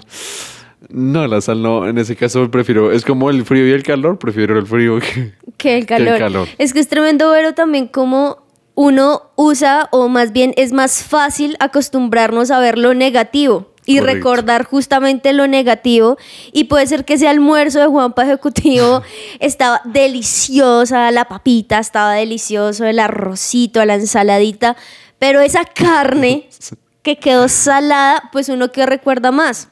no, 0.89 1.27
la 1.27 1.41
sal 1.41 1.61
no, 1.61 1.87
en 1.87 1.97
ese 1.97 2.15
caso 2.15 2.49
prefiero, 2.49 2.91
es 2.91 3.05
como 3.05 3.29
el 3.29 3.45
frío 3.45 3.67
y 3.67 3.71
el 3.71 3.83
calor, 3.83 4.17
prefiero 4.17 4.57
el 4.57 4.65
frío 4.65 4.99
que... 4.99 5.33
Que 5.57 5.77
el 5.77 5.85
Que 5.85 5.95
el 5.95 6.05
calor. 6.05 6.17
calor. 6.19 6.47
Es 6.57 6.73
que 6.73 6.79
es 6.79 6.87
tremendo 6.87 7.29
ver 7.29 7.53
también 7.53 7.87
cómo 7.87 8.43
uno 8.73 9.31
usa, 9.35 9.89
o 9.91 10.07
más 10.07 10.31
bien 10.31 10.53
es 10.57 10.71
más 10.71 11.03
fácil 11.03 11.55
acostumbrarnos 11.59 12.49
a 12.51 12.59
ver 12.59 12.77
lo 12.77 12.93
negativo 12.93 13.71
y 13.85 13.97
Correcto. 13.99 14.15
recordar 14.15 14.65
justamente 14.65 15.33
lo 15.33 15.47
negativo. 15.47 16.17
Y 16.51 16.65
puede 16.65 16.87
ser 16.87 17.05
que 17.05 17.15
ese 17.15 17.27
almuerzo 17.27 17.79
de 17.79 17.87
Juanpa 17.87 18.23
Ejecutivo 18.23 19.03
estaba 19.39 19.81
deliciosa, 19.85 21.11
la 21.11 21.25
papita 21.25 21.79
estaba 21.79 22.13
delicioso, 22.13 22.85
el 22.85 22.99
arrocito, 22.99 23.83
la 23.85 23.95
ensaladita, 23.95 24.75
pero 25.19 25.41
esa 25.41 25.65
carne 25.65 26.49
que 27.03 27.17
quedó 27.17 27.47
salada, 27.49 28.29
pues 28.31 28.49
uno 28.49 28.71
que 28.71 28.85
recuerda 28.85 29.31
más 29.31 29.69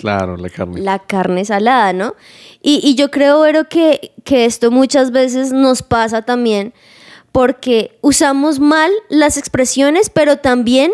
Claro, 0.00 0.36
la 0.36 0.48
carne. 0.48 0.80
la 0.80 0.98
carne 0.98 1.44
salada, 1.44 1.92
¿no? 1.92 2.14
Y, 2.62 2.80
y 2.82 2.94
yo 2.94 3.10
creo, 3.10 3.40
Vero, 3.40 3.68
que, 3.68 4.12
que 4.24 4.46
esto 4.46 4.70
muchas 4.70 5.10
veces 5.10 5.52
nos 5.52 5.82
pasa 5.82 6.22
también 6.22 6.72
porque 7.32 7.98
usamos 8.00 8.58
mal 8.60 8.90
las 9.08 9.36
expresiones, 9.36 10.10
pero 10.10 10.38
también 10.38 10.92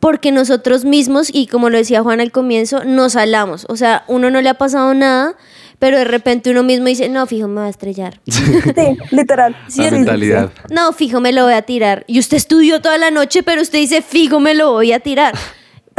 porque 0.00 0.32
nosotros 0.32 0.84
mismos, 0.84 1.30
y 1.32 1.46
como 1.46 1.70
lo 1.70 1.78
decía 1.78 2.02
Juan 2.02 2.20
al 2.20 2.32
comienzo, 2.32 2.82
nos 2.84 3.12
salamos. 3.12 3.66
O 3.68 3.76
sea, 3.76 4.02
uno 4.08 4.30
no 4.30 4.40
le 4.40 4.48
ha 4.48 4.54
pasado 4.54 4.92
nada, 4.94 5.36
pero 5.78 5.96
de 5.96 6.04
repente 6.04 6.50
uno 6.50 6.64
mismo 6.64 6.86
dice, 6.86 7.08
no, 7.08 7.24
fijo, 7.26 7.46
me 7.46 7.60
va 7.60 7.66
a 7.66 7.70
estrellar. 7.70 8.20
Sí, 8.26 8.98
literal. 9.12 9.56
La 9.76 9.90
mentalidad. 9.90 10.50
No, 10.70 10.92
fijo, 10.92 11.20
me 11.20 11.32
lo 11.32 11.44
voy 11.44 11.54
a 11.54 11.62
tirar. 11.62 12.04
Y 12.08 12.18
usted 12.18 12.36
estudió 12.36 12.80
toda 12.80 12.98
la 12.98 13.12
noche, 13.12 13.44
pero 13.44 13.62
usted 13.62 13.78
dice, 13.78 14.02
fijo, 14.02 14.40
me 14.40 14.54
lo 14.54 14.72
voy 14.72 14.92
a 14.92 14.98
tirar. 14.98 15.34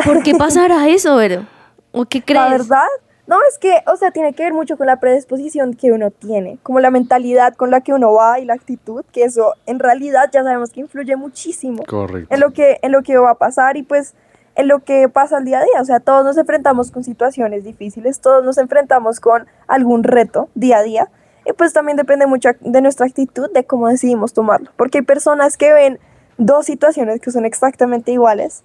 ¿Por 0.04 0.22
qué 0.24 0.36
pasará 0.36 0.90
eso, 0.90 1.16
Vero? 1.16 1.46
¿O 1.94 2.06
qué 2.06 2.22
crees? 2.22 2.42
La 2.42 2.50
verdad, 2.50 2.88
no, 3.26 3.38
es 3.50 3.58
que, 3.58 3.82
o 3.88 3.96
sea, 3.96 4.12
tiene 4.12 4.34
que 4.34 4.44
ver 4.44 4.54
mucho 4.54 4.76
con 4.76 4.88
la 4.88 5.00
predisposición 5.00 5.76
que 5.76 5.94
uno 5.94 6.12
tiene, 6.12 6.58
como 6.62 6.82
la 6.82 6.92
mentalidad 6.92 7.54
con 7.54 7.72
la 7.72 7.80
que 7.80 7.94
uno 7.94 8.12
va 8.12 8.40
y 8.40 8.46
la 8.46 8.54
actitud, 8.54 9.06
que 9.14 9.24
eso 9.24 9.54
en 9.66 9.80
realidad 9.80 10.30
ya 10.34 10.44
sabemos 10.44 10.72
que 10.72 10.82
influye 10.82 11.16
muchísimo 11.16 11.84
Correcto. 11.86 12.34
en 12.34 12.42
lo 12.42 12.52
que, 12.52 12.80
en 12.82 12.92
lo 12.92 13.02
que 13.02 13.18
va 13.18 13.32
a 13.32 13.36
pasar 13.36 13.78
y 13.78 13.84
pues 13.84 14.14
en 14.56 14.68
lo 14.68 14.80
que 14.80 15.08
pasa 15.08 15.38
al 15.38 15.46
día 15.46 15.60
a 15.60 15.64
día. 15.64 15.82
O 15.82 15.86
sea, 15.86 16.02
todos 16.02 16.26
nos 16.26 16.38
enfrentamos 16.38 16.92
con 16.92 17.06
situaciones 17.06 17.64
difíciles, 17.64 18.20
todos 18.20 18.44
nos 18.44 18.58
enfrentamos 18.58 19.22
con 19.22 19.48
algún 19.68 20.04
reto 20.04 20.50
día 20.54 20.80
a 20.80 20.84
día 20.84 21.10
y 21.46 21.54
pues 21.54 21.72
también 21.72 21.96
depende 21.96 22.28
mucho 22.28 22.50
de 22.60 22.82
nuestra 22.82 23.06
actitud, 23.06 23.50
de 23.52 23.64
cómo 23.66 23.88
decidimos 23.88 24.34
tomarlo. 24.34 24.72
Porque 24.76 25.00
hay 25.00 25.06
personas 25.06 25.56
que 25.56 25.72
ven 25.72 26.00
dos 26.38 26.66
situaciones 26.66 27.22
que 27.22 27.32
son 27.32 27.46
exactamente 27.46 28.12
iguales 28.12 28.64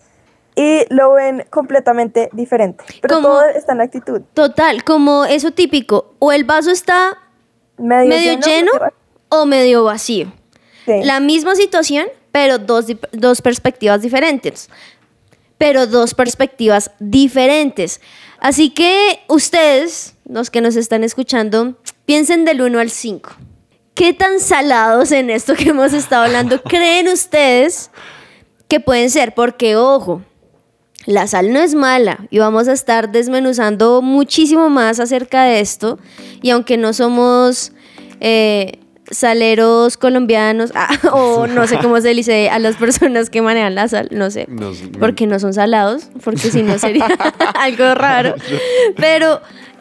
y 0.58 0.84
lo 0.92 1.12
ven 1.12 1.44
completamente 1.50 2.30
diferente. 2.32 2.82
Pero 3.00 3.14
Como- 3.14 3.28
todo 3.28 3.48
está 3.50 3.72
en 3.72 3.78
la 3.78 3.84
actitud. 3.84 4.20
Total, 4.34 4.82
como 4.82 5.24
eso 5.24 5.52
típico, 5.52 6.14
o 6.18 6.32
el 6.32 6.42
vaso 6.42 6.72
está 6.72 7.16
Medio, 7.78 8.08
medio 8.08 8.40
lleno 8.40 8.72
o 9.28 9.46
medio 9.46 9.84
vacío. 9.84 10.32
Sí. 10.84 10.94
La 11.04 11.20
misma 11.20 11.54
situación, 11.54 12.08
pero 12.32 12.58
dos, 12.58 12.86
dos 13.12 13.40
perspectivas 13.40 14.02
diferentes. 14.02 14.68
Pero 15.58 15.86
dos 15.86 16.14
perspectivas 16.14 16.90
diferentes. 16.98 18.00
Así 18.40 18.70
que 18.70 19.20
ustedes, 19.28 20.16
los 20.28 20.50
que 20.50 20.60
nos 20.60 20.74
están 20.74 21.04
escuchando, 21.04 21.76
piensen 22.04 22.44
del 22.44 22.62
1 22.62 22.80
al 22.80 22.90
5. 22.90 23.30
¿Qué 23.94 24.12
tan 24.12 24.40
salados 24.40 25.12
en 25.12 25.30
esto 25.30 25.54
que 25.54 25.68
hemos 25.68 25.92
estado 25.92 26.24
hablando 26.24 26.60
creen 26.64 27.06
ustedes 27.08 27.90
que 28.66 28.80
pueden 28.80 29.10
ser? 29.10 29.34
Porque, 29.34 29.76
ojo, 29.76 30.22
la 31.08 31.26
sal 31.26 31.54
no 31.54 31.60
es 31.60 31.74
mala 31.74 32.26
y 32.28 32.38
vamos 32.38 32.68
a 32.68 32.74
estar 32.74 33.10
desmenuzando 33.10 34.02
muchísimo 34.02 34.68
más 34.68 35.00
acerca 35.00 35.44
de 35.44 35.60
esto. 35.60 35.98
Y 36.42 36.50
aunque 36.50 36.76
no 36.76 36.92
somos 36.92 37.72
eh, 38.20 38.78
saleros 39.10 39.96
colombianos, 39.96 40.70
ah, 40.74 40.90
o 41.14 41.46
no 41.46 41.66
sé 41.66 41.78
cómo 41.78 41.98
se 42.02 42.10
dice 42.10 42.50
a 42.50 42.58
las 42.58 42.76
personas 42.76 43.30
que 43.30 43.40
manejan 43.40 43.74
la 43.74 43.88
sal, 43.88 44.10
no 44.12 44.30
sé. 44.30 44.46
Porque 45.00 45.26
no 45.26 45.38
son 45.38 45.54
salados, 45.54 46.10
porque 46.22 46.50
si 46.50 46.62
no 46.62 46.78
sería 46.78 47.06
algo 47.54 47.94
raro. 47.94 48.34
Pero 48.96 49.40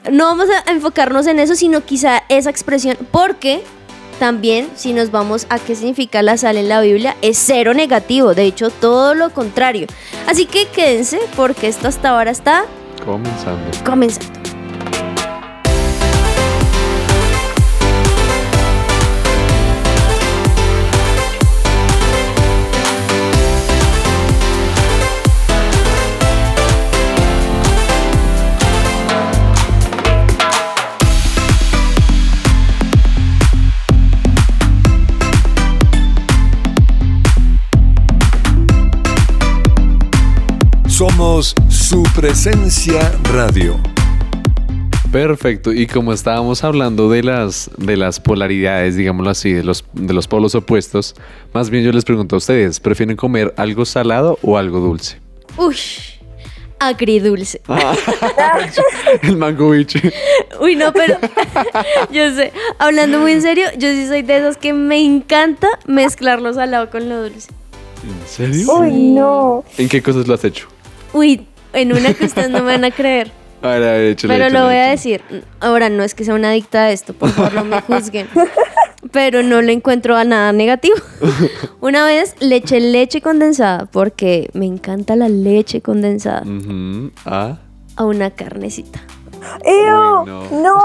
no 0.10 0.27
vamos 0.27 0.48
a 0.50 0.72
enfocarnos 0.72 1.27
en 1.27 1.39
eso, 1.39 1.55
sino 1.55 1.84
quizá 1.84 2.24
esa 2.29 2.50
expresión, 2.50 2.96
porque 3.12 3.63
también 4.19 4.69
si 4.75 4.93
nos 4.93 5.12
vamos 5.12 5.45
a 5.50 5.59
qué 5.59 5.75
significa 5.75 6.21
la 6.21 6.38
sal 6.38 6.57
en 6.57 6.69
la 6.69 6.81
Biblia, 6.81 7.15
es 7.21 7.38
cero 7.38 7.74
negativo, 7.74 8.33
de 8.33 8.43
hecho 8.43 8.69
todo 8.69 9.13
lo 9.13 9.29
contrario. 9.31 9.88
Así 10.27 10.45
que 10.45 10.67
quédense 10.67 11.19
porque 11.36 11.67
esto 11.67 11.88
hasta 11.88 12.09
ahora 12.09 12.31
está 12.31 12.65
Comenzando. 13.05 13.62
comenzando. 13.86 14.46
Somos 41.38 41.56
su 41.70 42.01
presencia 42.15 43.12
radio. 43.32 43.79
Perfecto. 45.12 45.72
Y 45.72 45.86
como 45.86 46.12
estábamos 46.12 46.63
hablando 46.63 47.12
de 47.12 47.22
las, 47.22 47.70
de 47.77 47.96
las 47.96 48.20
polaridades, 48.20 48.96
digámoslo 48.96 49.29
así, 49.29 49.53
de 49.53 49.63
los, 49.63 49.86
de 49.94 50.15
los 50.15 50.27
polos 50.27 50.56
opuestos, 50.56 51.13
más 51.53 51.70
bien 51.70 51.84
yo 51.84 51.91
les 51.91 52.06
pregunto 52.06 52.36
a 52.36 52.38
ustedes, 52.38 52.79
¿prefieren 52.79 53.15
comer 53.15 53.53
algo 53.56 53.86
salado 53.86 54.39
o 54.41 54.58
algo 54.58 54.79
dulce? 54.79 55.20
Uy, 55.58 55.77
agridulce. 56.79 57.62
El 59.22 59.38
mango 59.38 59.70
biche. 59.70 60.12
Uy, 60.60 60.75
no, 60.75 60.91
pero 60.91 61.20
yo 62.12 62.34
sé, 62.34 62.51
hablando 62.79 63.20
muy 63.20 63.34
en 63.34 63.44
serio, 63.44 63.67
yo 63.77 63.89
sí 63.91 64.08
soy 64.08 64.24
de 64.24 64.38
esos 64.38 64.58
que 64.58 64.74
me 64.74 65.06
encanta 65.06 65.67
mezclar 65.86 66.41
lo 66.41 66.51
salado 66.56 66.89
con 66.89 67.08
lo 67.08 67.22
dulce. 67.22 67.51
¿En 68.03 68.27
serio? 68.27 68.74
Uy, 68.74 68.91
no. 68.91 69.63
¿En 69.77 69.88
qué 69.88 70.01
cosas 70.01 70.27
lo 70.27 70.34
has 70.34 70.44
hecho? 70.44 70.67
Uy, 71.17 71.47
en 71.74 71.93
una 71.93 72.13
que 72.13 72.25
ustedes 72.25 72.50
no 72.50 72.59
me 72.59 72.74
van 72.74 72.86
a 72.86 72.91
creer. 72.91 73.31
A 73.63 73.69
ver, 73.69 73.83
a 73.83 73.91
ver, 73.93 74.01
échale, 74.12 74.36
Pero 74.36 74.45
échale, 74.45 74.59
lo 74.59 74.65
voy 74.67 74.75
a 74.75 74.89
decir. 74.89 75.24
Ahora, 75.59 75.89
no 75.89 76.03
es 76.03 76.13
que 76.13 76.24
sea 76.24 76.36
una 76.36 76.50
adicta 76.51 76.83
a 76.83 76.91
esto, 76.91 77.13
por 77.13 77.31
favor, 77.31 77.53
no 77.53 77.63
me 77.65 77.81
juzguen. 77.81 78.27
Pero 79.12 79.41
no 79.41 79.63
le 79.63 79.74
encuentro 79.74 80.15
a 80.15 80.24
nada 80.24 80.51
negativo. 80.53 80.95
Una 81.81 82.05
vez 82.05 82.36
le 82.39 82.57
eché 82.57 82.79
leche 82.79 83.19
condensada, 83.19 83.88
porque 83.88 84.51
me 84.53 84.67
encanta 84.67 85.15
la 85.15 85.27
leche 85.27 85.81
condensada. 85.81 86.43
Ah. 87.25 87.57
a 87.95 88.05
una 88.05 88.29
carnecita. 88.29 89.01
¡Ew! 89.65 90.25
no. 90.25 90.44
no. 90.51 90.77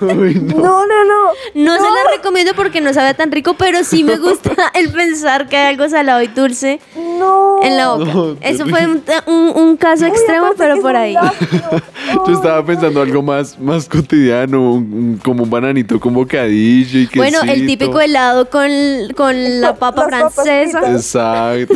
Uy, 0.00 0.34
no. 0.34 0.56
No, 0.58 0.86
no, 0.86 1.04
no. 1.04 1.28
No, 1.54 1.74
se 1.76 1.82
la 1.82 2.16
recomiendo 2.16 2.52
porque 2.54 2.80
no 2.80 2.92
sabe 2.92 3.14
tan 3.14 3.30
rico, 3.32 3.54
pero 3.54 3.84
sí 3.84 4.04
me 4.04 4.16
gusta 4.16 4.52
el 4.74 4.90
pensar 4.92 5.48
que 5.48 5.56
hay 5.56 5.74
algo 5.74 5.88
salado 5.88 6.22
y 6.22 6.28
dulce 6.28 6.80
No. 6.96 7.60
en 7.62 7.76
la 7.76 7.94
boca. 7.94 8.12
No, 8.12 8.36
Eso 8.40 8.66
fue 8.66 8.86
un, 8.86 9.02
un- 9.26 9.52
un 9.56 9.76
caso 9.76 10.04
Uy, 10.04 10.10
extremo, 10.10 10.46
aparte 10.46 10.62
pero 10.62 10.76
por 10.80 10.90
un 10.92 10.96
ahí. 10.96 11.12
lácteo. 11.14 11.82
Yo 12.26 12.32
estaba 12.34 12.64
pensando 12.64 13.02
algo 13.02 13.22
más, 13.22 13.58
más 13.58 13.88
cotidiano, 13.88 14.72
un- 14.74 14.92
un- 14.92 15.20
como 15.22 15.42
un 15.44 15.50
bananito 15.50 15.98
con 16.00 16.14
bocadillo 16.14 16.98
y 17.00 17.06
quesito. 17.06 17.18
Bueno, 17.18 17.40
el 17.52 17.66
típico 17.66 18.00
helado 18.00 18.48
con, 18.50 18.68
con 19.16 19.60
la 19.60 19.74
papa 19.74 20.06
Las 20.10 20.22
papas 20.22 20.34
francesa. 20.34 20.92
Exacto. 20.92 21.74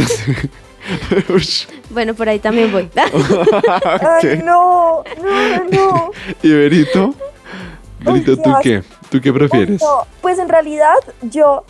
Bueno, 1.91 2.15
por 2.15 2.29
ahí 2.29 2.39
también 2.39 2.73
voy. 2.73 2.89
Ay, 2.97 4.43
no. 4.43 5.05
No, 5.23 5.57
no, 5.57 5.65
no. 5.71 6.11
¿Y 6.43 6.53
Berito? 6.53 7.15
Berito, 8.01 8.37
¿tú 8.37 8.51
qué? 8.63 8.83
¿Tú 9.11 9.21
qué 9.21 9.33
prefieres? 9.33 9.81
No, 9.81 10.07
pues 10.21 10.39
en 10.39 10.49
realidad 10.49 10.95
yo 11.23 11.65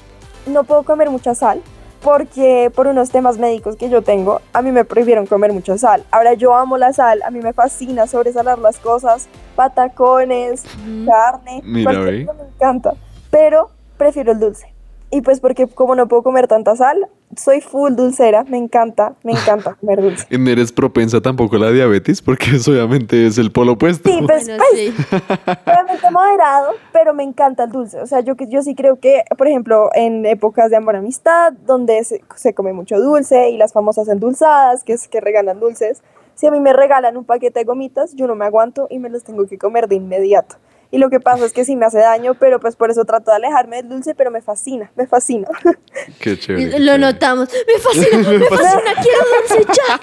no 0.47 0.65
puedo 0.65 0.85
comer 0.85 1.11
mucha 1.11 1.35
sal 1.35 1.61
porque 2.03 2.71
por 2.75 2.89
unos 2.89 3.11
temas 3.11 3.39
médicos 3.39 3.77
que 3.77 3.89
yo 3.89 4.03
tengo, 4.03 4.41
a 4.53 4.61
mí 4.61 4.73
me 4.73 4.85
prohibieron 4.85 5.27
comer 5.27 5.53
mucha 5.53 5.79
sal. 5.79 6.05
Ahora 6.11 6.35
yo 6.35 6.55
amo 6.55 6.77
la 6.77 6.93
sal, 6.93 7.23
a 7.25 7.31
mí 7.31 7.41
me 7.41 7.53
fascina 7.53 8.07
sobresalar 8.07 8.59
las 8.59 8.79
cosas, 8.79 9.29
patacones, 9.55 10.65
carne, 11.07 11.61
Mira, 11.63 11.93
cualquier 11.93 12.19
ve. 12.19 12.27
cosa 12.27 12.43
me 12.43 12.49
encanta, 12.49 12.95
pero 13.31 13.71
prefiero 13.97 14.33
el 14.33 14.41
dulce. 14.41 14.72
Y 15.15 15.21
pues 15.21 15.41
porque 15.41 15.67
como 15.67 15.95
no 15.95 16.09
puedo 16.09 16.23
comer 16.23 16.49
tanta 16.49 16.75
sal, 16.75 17.07
soy 17.37 17.61
full 17.61 17.93
dulcera, 17.95 18.45
me 18.45 18.57
encanta, 18.57 19.13
me 19.23 19.33
encanta 19.33 19.75
comer 19.81 20.01
dulce. 20.01 20.27
¿Y 20.31 20.39
no 20.39 20.49
eres 20.51 20.73
propensa 20.73 21.21
tampoco 21.21 21.57
a 21.57 21.59
la 21.59 21.71
diabetes? 21.71 22.23
Porque 22.23 22.53
eso 22.57 22.71
obviamente 22.71 23.27
es 23.27 23.37
el 23.37 23.53
polo 23.53 23.73
opuesto. 23.73 24.09
Sí, 24.09 24.19
pues, 24.27 24.47
Bueno, 24.47 24.65
pues, 24.71 24.81
sí. 24.81 24.95
Obviamente 25.67 26.11
moderado, 26.11 26.71
pero 26.95 27.13
me 27.13 27.25
encanta 27.25 27.65
el 27.65 27.73
dulce. 27.73 28.01
O 28.01 28.07
sea, 28.07 28.21
yo, 28.21 28.37
que- 28.37 28.49
yo 28.49 28.63
sí 28.63 28.75
creo 28.75 28.99
que, 29.01 29.23
por 29.37 29.47
ejemplo, 29.49 29.91
en 29.93 30.25
épocas 30.25 30.71
de 30.71 30.77
amor 30.77 30.97
amistad, 30.97 31.53
donde 31.67 32.03
se, 32.05 32.23
se 32.35 32.55
come 32.55 32.73
mucho 32.73 32.99
dulce 32.99 33.51
y 33.51 33.59
las 33.59 33.75
famosas 33.75 34.09
endulzadas, 34.09 34.83
que 34.83 34.95
es 34.95 35.09
que 35.09 35.21
regalan 35.21 35.61
dulces, 35.61 36.03
si 36.35 36.47
a 36.47 36.51
mí 36.51 36.59
me 36.59 36.73
regalan 36.73 37.19
un 37.19 37.27
paquete 37.27 37.59
de 37.61 37.65
gomitas, 37.67 38.15
yo 38.15 38.27
no 38.27 38.35
me 38.35 38.47
aguanto 38.47 38.87
y 38.89 38.99
me 38.99 39.11
los 39.11 39.25
tengo 39.25 39.47
que 39.47 39.59
comer 39.59 39.89
de 39.89 39.97
inmediato. 39.97 40.57
Y 40.93 40.99
lo 40.99 41.09
que 41.11 41.19
pasa 41.21 41.45
es 41.47 41.53
que 41.55 41.65
sí 41.65 41.75
me 41.75 41.87
hace 41.87 41.99
daño, 41.99 42.35
pero 42.35 42.61
pues 42.61 42.77
por 42.77 42.91
eso 42.91 43.05
trato 43.07 43.31
de 43.31 43.39
alejarme 43.39 43.77
del 43.79 43.89
dulce, 43.89 44.15
pero 44.15 44.31
me 44.31 44.43
fascina, 44.43 44.93
me 44.95 45.07
fascina. 45.07 45.49
Qué 46.21 46.39
chévere. 46.39 46.71
qué 46.71 46.79
Lo 46.79 46.85
chévere. 46.93 46.99
notamos. 46.99 47.49
Me 47.67 47.79
fascina, 47.81 48.29
me 48.39 48.47
fascina, 48.47 48.93
quiero 49.03 49.19
dulce 49.41 49.73
ya. 49.89 50.01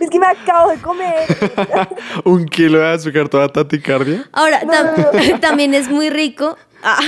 es 0.00 0.10
que 0.10 0.18
me 0.18 0.26
acabo 0.26 0.70
de 0.70 0.78
comer. 0.78 1.14
Un 2.24 2.46
kilo 2.46 2.78
de 2.80 2.88
azúcar 2.88 3.28
toda 3.28 3.48
taticardia. 3.48 4.24
Ahora, 4.32 4.62
tam- 4.62 5.40
también 5.40 5.74
es 5.74 5.88
muy 5.88 6.08
rico 6.10 6.56
ah, 6.82 6.98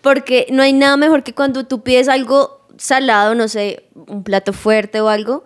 porque 0.00 0.46
no 0.50 0.62
hay 0.62 0.72
nada 0.72 0.96
mejor 0.96 1.22
que 1.22 1.34
cuando 1.34 1.66
tú 1.66 1.82
pides 1.82 2.08
algo 2.08 2.66
salado, 2.78 3.34
no 3.36 3.48
sé, 3.48 3.88
un 3.94 4.22
plato 4.24 4.52
fuerte 4.52 5.00
o 5.00 5.08
algo, 5.08 5.44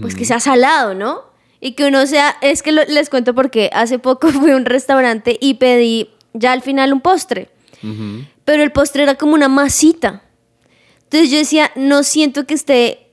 pues 0.00 0.14
que 0.14 0.24
sea 0.24 0.40
salado, 0.40 0.94
¿no? 0.94 1.22
Y 1.60 1.72
que 1.74 1.86
uno 1.86 2.06
sea, 2.06 2.36
es 2.40 2.62
que 2.62 2.72
lo- 2.72 2.84
les 2.84 3.10
cuento 3.10 3.34
porque 3.34 3.68
hace 3.74 3.98
poco 3.98 4.28
fui 4.30 4.50
a 4.50 4.56
un 4.56 4.64
restaurante 4.64 5.36
y 5.40 5.54
pedí 5.54 6.10
ya 6.34 6.52
al 6.52 6.62
final 6.62 6.92
un 6.92 7.00
postre, 7.00 7.48
pero 8.44 8.62
el 8.62 8.72
postre 8.72 9.02
era 9.02 9.14
como 9.14 9.34
una 9.34 9.48
masita. 9.48 10.22
Entonces 11.04 11.30
yo 11.30 11.38
decía, 11.38 11.70
no 11.76 12.02
siento 12.02 12.46
que 12.46 12.54
esté 12.54 13.10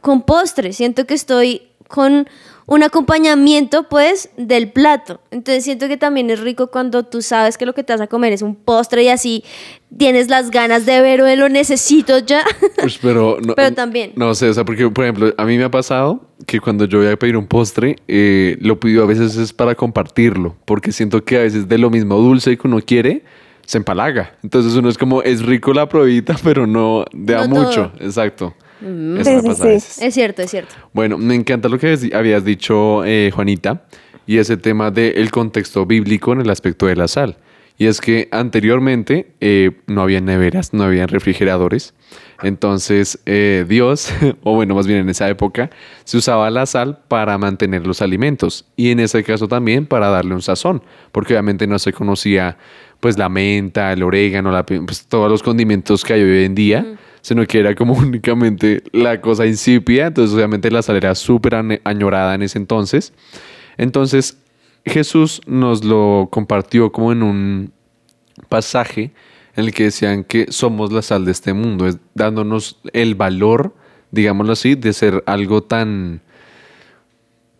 con 0.00 0.22
postre, 0.22 0.72
siento 0.72 1.06
que 1.06 1.14
estoy 1.14 1.62
con 1.88 2.28
un 2.66 2.82
acompañamiento 2.82 3.88
pues 3.88 4.30
del 4.36 4.70
plato. 4.70 5.20
Entonces 5.30 5.64
siento 5.64 5.88
que 5.88 5.96
también 5.96 6.30
es 6.30 6.40
rico 6.40 6.68
cuando 6.68 7.02
tú 7.04 7.22
sabes 7.22 7.58
que 7.58 7.66
lo 7.66 7.74
que 7.74 7.84
te 7.84 7.92
vas 7.92 8.00
a 8.00 8.06
comer 8.06 8.32
es 8.32 8.42
un 8.42 8.54
postre 8.54 9.02
y 9.02 9.08
así 9.08 9.44
tienes 9.96 10.28
las 10.28 10.50
ganas 10.50 10.86
de 10.86 11.00
ver 11.00 11.20
o 11.22 11.36
lo 11.36 11.48
necesito 11.48 12.18
ya. 12.18 12.42
Pues, 12.80 12.98
pero, 13.00 13.38
no, 13.42 13.54
Pero 13.54 13.74
también. 13.74 14.12
No 14.16 14.34
sé, 14.34 14.48
o 14.48 14.54
sea, 14.54 14.64
porque, 14.64 14.88
por 14.90 15.04
ejemplo, 15.04 15.32
a 15.36 15.44
mí 15.44 15.56
me 15.56 15.64
ha 15.64 15.70
pasado 15.70 16.20
que 16.46 16.60
cuando 16.60 16.84
yo 16.84 16.98
voy 16.98 17.08
a 17.08 17.16
pedir 17.16 17.36
un 17.36 17.46
postre, 17.46 17.96
eh, 18.08 18.56
lo 18.60 18.78
pido 18.78 19.02
a 19.02 19.06
veces 19.06 19.36
es 19.36 19.52
para 19.52 19.74
compartirlo, 19.74 20.56
porque 20.66 20.92
siento 20.92 21.24
que 21.24 21.36
a 21.38 21.40
veces 21.42 21.68
de 21.68 21.78
lo 21.78 21.88
mismo 21.90 22.16
dulce 22.16 22.56
que 22.58 22.66
uno 22.66 22.80
quiere, 22.80 23.24
se 23.64 23.78
empalaga. 23.78 24.36
Entonces 24.42 24.74
uno 24.74 24.90
es 24.90 24.98
como, 24.98 25.22
es 25.22 25.42
rico 25.42 25.72
la 25.72 25.88
probita, 25.88 26.36
pero 26.44 26.66
no 26.66 27.04
da 27.14 27.46
No 27.46 27.54
todo. 27.54 27.64
mucho. 27.64 27.92
Eso 28.84 29.24
Sí, 29.24 29.30
me 29.36 29.40
sí, 29.40 29.46
pasa 29.48 29.80
sí. 29.80 30.04
es 30.04 30.14
cierto, 30.14 30.42
es 30.42 30.50
cierto. 30.50 30.74
Bueno, 30.92 31.18
me 31.18 31.34
encanta 31.34 31.68
lo 31.68 31.78
que 31.78 31.96
habías 32.12 32.44
dicho, 32.44 33.04
eh, 33.04 33.30
Juanita, 33.34 33.84
y 34.26 34.38
ese 34.38 34.56
tema 34.56 34.90
del 34.90 35.30
contexto 35.30 35.86
bíblico 35.86 36.32
en 36.32 36.40
el 36.40 36.50
aspecto 36.50 36.86
de 36.86 36.96
la 36.96 37.08
sal. 37.08 37.36
Y 37.76 37.86
es 37.86 38.00
que 38.00 38.28
anteriormente 38.30 39.32
eh, 39.40 39.72
no 39.88 40.02
había 40.02 40.20
neveras, 40.20 40.72
no 40.72 40.84
había 40.84 41.06
refrigeradores. 41.08 41.92
Entonces 42.42 43.18
eh, 43.26 43.64
Dios, 43.68 44.12
o 44.44 44.54
bueno, 44.54 44.74
más 44.76 44.86
bien 44.86 45.00
en 45.00 45.08
esa 45.08 45.28
época, 45.28 45.70
se 46.04 46.16
usaba 46.16 46.50
la 46.50 46.66
sal 46.66 46.98
para 47.08 47.36
mantener 47.38 47.84
los 47.86 48.00
alimentos. 48.00 48.66
Y 48.76 48.90
en 48.90 49.00
ese 49.00 49.24
caso 49.24 49.48
también 49.48 49.86
para 49.86 50.08
darle 50.08 50.34
un 50.34 50.42
sazón, 50.42 50.82
porque 51.10 51.32
obviamente 51.34 51.66
no 51.66 51.78
se 51.80 51.92
conocía 51.92 52.56
pues 53.00 53.18
la 53.18 53.28
menta, 53.28 53.92
el 53.92 54.02
orégano, 54.04 54.52
la 54.52 54.64
pues, 54.64 55.06
todos 55.08 55.30
los 55.30 55.42
condimentos 55.42 56.04
que 56.04 56.12
hay 56.12 56.22
hoy 56.22 56.44
en 56.44 56.54
día, 56.54 56.86
sino 57.24 57.46
que 57.46 57.58
era 57.58 57.74
como 57.74 57.94
únicamente 57.98 58.82
la 58.92 59.18
cosa 59.22 59.46
insípida. 59.46 60.08
Entonces 60.08 60.36
obviamente 60.36 60.70
la 60.70 60.82
sal 60.82 60.96
era 60.96 61.14
súper 61.14 61.54
añorada 61.84 62.34
en 62.34 62.42
ese 62.42 62.58
entonces. 62.58 63.14
Entonces 63.78 64.36
Jesús 64.84 65.40
nos 65.46 65.82
lo 65.84 66.28
compartió 66.30 66.92
como 66.92 67.12
en 67.12 67.22
un 67.22 67.72
pasaje 68.50 69.12
en 69.56 69.64
el 69.64 69.72
que 69.72 69.84
decían 69.84 70.24
que 70.24 70.52
somos 70.52 70.92
la 70.92 71.00
sal 71.00 71.24
de 71.24 71.32
este 71.32 71.54
mundo, 71.54 71.86
es 71.86 71.96
dándonos 72.14 72.78
el 72.92 73.14
valor, 73.14 73.72
digámoslo 74.10 74.52
así, 74.52 74.74
de 74.74 74.92
ser 74.92 75.22
algo 75.26 75.62
tan, 75.62 76.20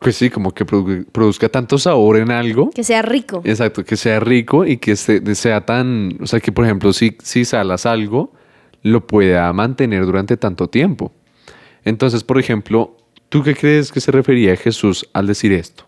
pues 0.01 0.17
sí, 0.17 0.29
como 0.29 0.53
que 0.53 0.67
produ- 0.67 1.07
produzca 1.11 1.49
tanto 1.49 1.79
sabor 1.79 2.17
en 2.19 2.31
algo. 2.31 2.69
Que 2.71 2.85
sea 2.85 3.01
rico. 3.01 3.41
Exacto, 3.45 3.85
que 3.85 3.97
sea 3.97 4.21
rico 4.21 4.67
y 4.67 4.77
que 4.77 4.97
se- 4.97 5.35
sea 5.35 5.65
tan, 5.65 6.19
o 6.21 6.27
sea, 6.27 6.41
que 6.41 6.53
por 6.53 6.65
ejemplo, 6.65 6.93
si, 6.93 7.17
si 7.23 7.45
salas 7.45 7.87
algo, 7.87 8.33
lo 8.85 9.07
pueda 9.07 9.53
mantener 9.53 10.05
durante 10.05 10.37
tanto 10.37 10.69
tiempo. 10.69 11.11
Entonces, 11.85 12.23
por 12.23 12.39
ejemplo, 12.39 12.97
¿tú 13.29 13.43
qué 13.43 13.57
crees 13.57 13.91
que 13.91 14.01
se 14.01 14.13
refería 14.13 14.55
Jesús 14.57 15.09
al 15.13 15.27
decir 15.27 15.53
esto? 15.53 15.85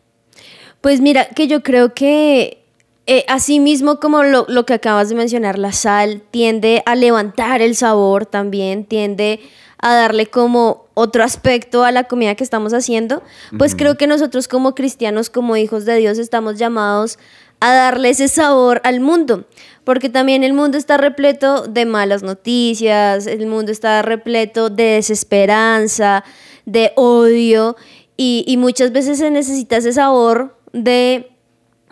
Pues 0.81 1.01
mira, 1.01 1.29
que 1.29 1.47
yo 1.47 1.63
creo 1.63 1.95
que 1.95 2.65
eh, 3.07 3.25
así 3.29 3.61
mismo 3.61 4.01
como 4.01 4.25
lo, 4.25 4.47
lo 4.49 4.67
que 4.67 4.75
acabas 4.75 5.11
de 5.11 5.15
mencionar, 5.15 5.59
la 5.59 5.73
sal 5.73 6.23
tiende 6.31 6.83
a 6.87 6.95
levantar 6.95 7.63
el 7.63 7.77
sabor 7.77 8.27
también, 8.27 8.85
tiende 8.85 9.41
a 9.79 9.95
darle 9.95 10.27
como 10.27 10.87
otro 10.95 11.23
aspecto 11.23 11.85
a 11.85 11.93
la 11.93 12.05
comida 12.05 12.35
que 12.35 12.43
estamos 12.43 12.73
haciendo, 12.73 13.23
pues 13.59 13.75
creo 13.75 13.99
que 13.99 14.07
nosotros 14.07 14.49
como 14.49 14.75
cristianos, 14.75 15.29
como 15.29 15.57
hijos 15.59 15.85
de 15.85 15.97
Dios, 15.97 16.17
estamos 16.17 16.59
llamados 16.59 17.19
a 17.61 17.73
darle 17.73 18.11
ese 18.11 18.29
sabor 18.29 18.81
al 18.85 19.01
mundo, 19.01 19.47
porque 19.85 20.09
también 20.09 20.45
el 20.45 20.53
mundo 20.53 20.79
está 20.79 20.97
repleto 20.97 21.67
de 21.67 21.87
malas 21.87 22.23
noticias, 22.23 23.27
el 23.27 23.47
mundo 23.47 23.73
está 23.73 24.03
repleto 24.03 24.69
de 24.69 24.85
desesperanza, 24.85 26.25
de 26.65 26.93
odio, 26.97 27.77
y, 28.17 28.45
y 28.47 28.57
muchas 28.57 28.93
veces 28.93 29.19
se 29.19 29.31
necesita 29.31 29.77
ese 29.77 29.93
sabor 29.93 30.59
de 30.73 31.31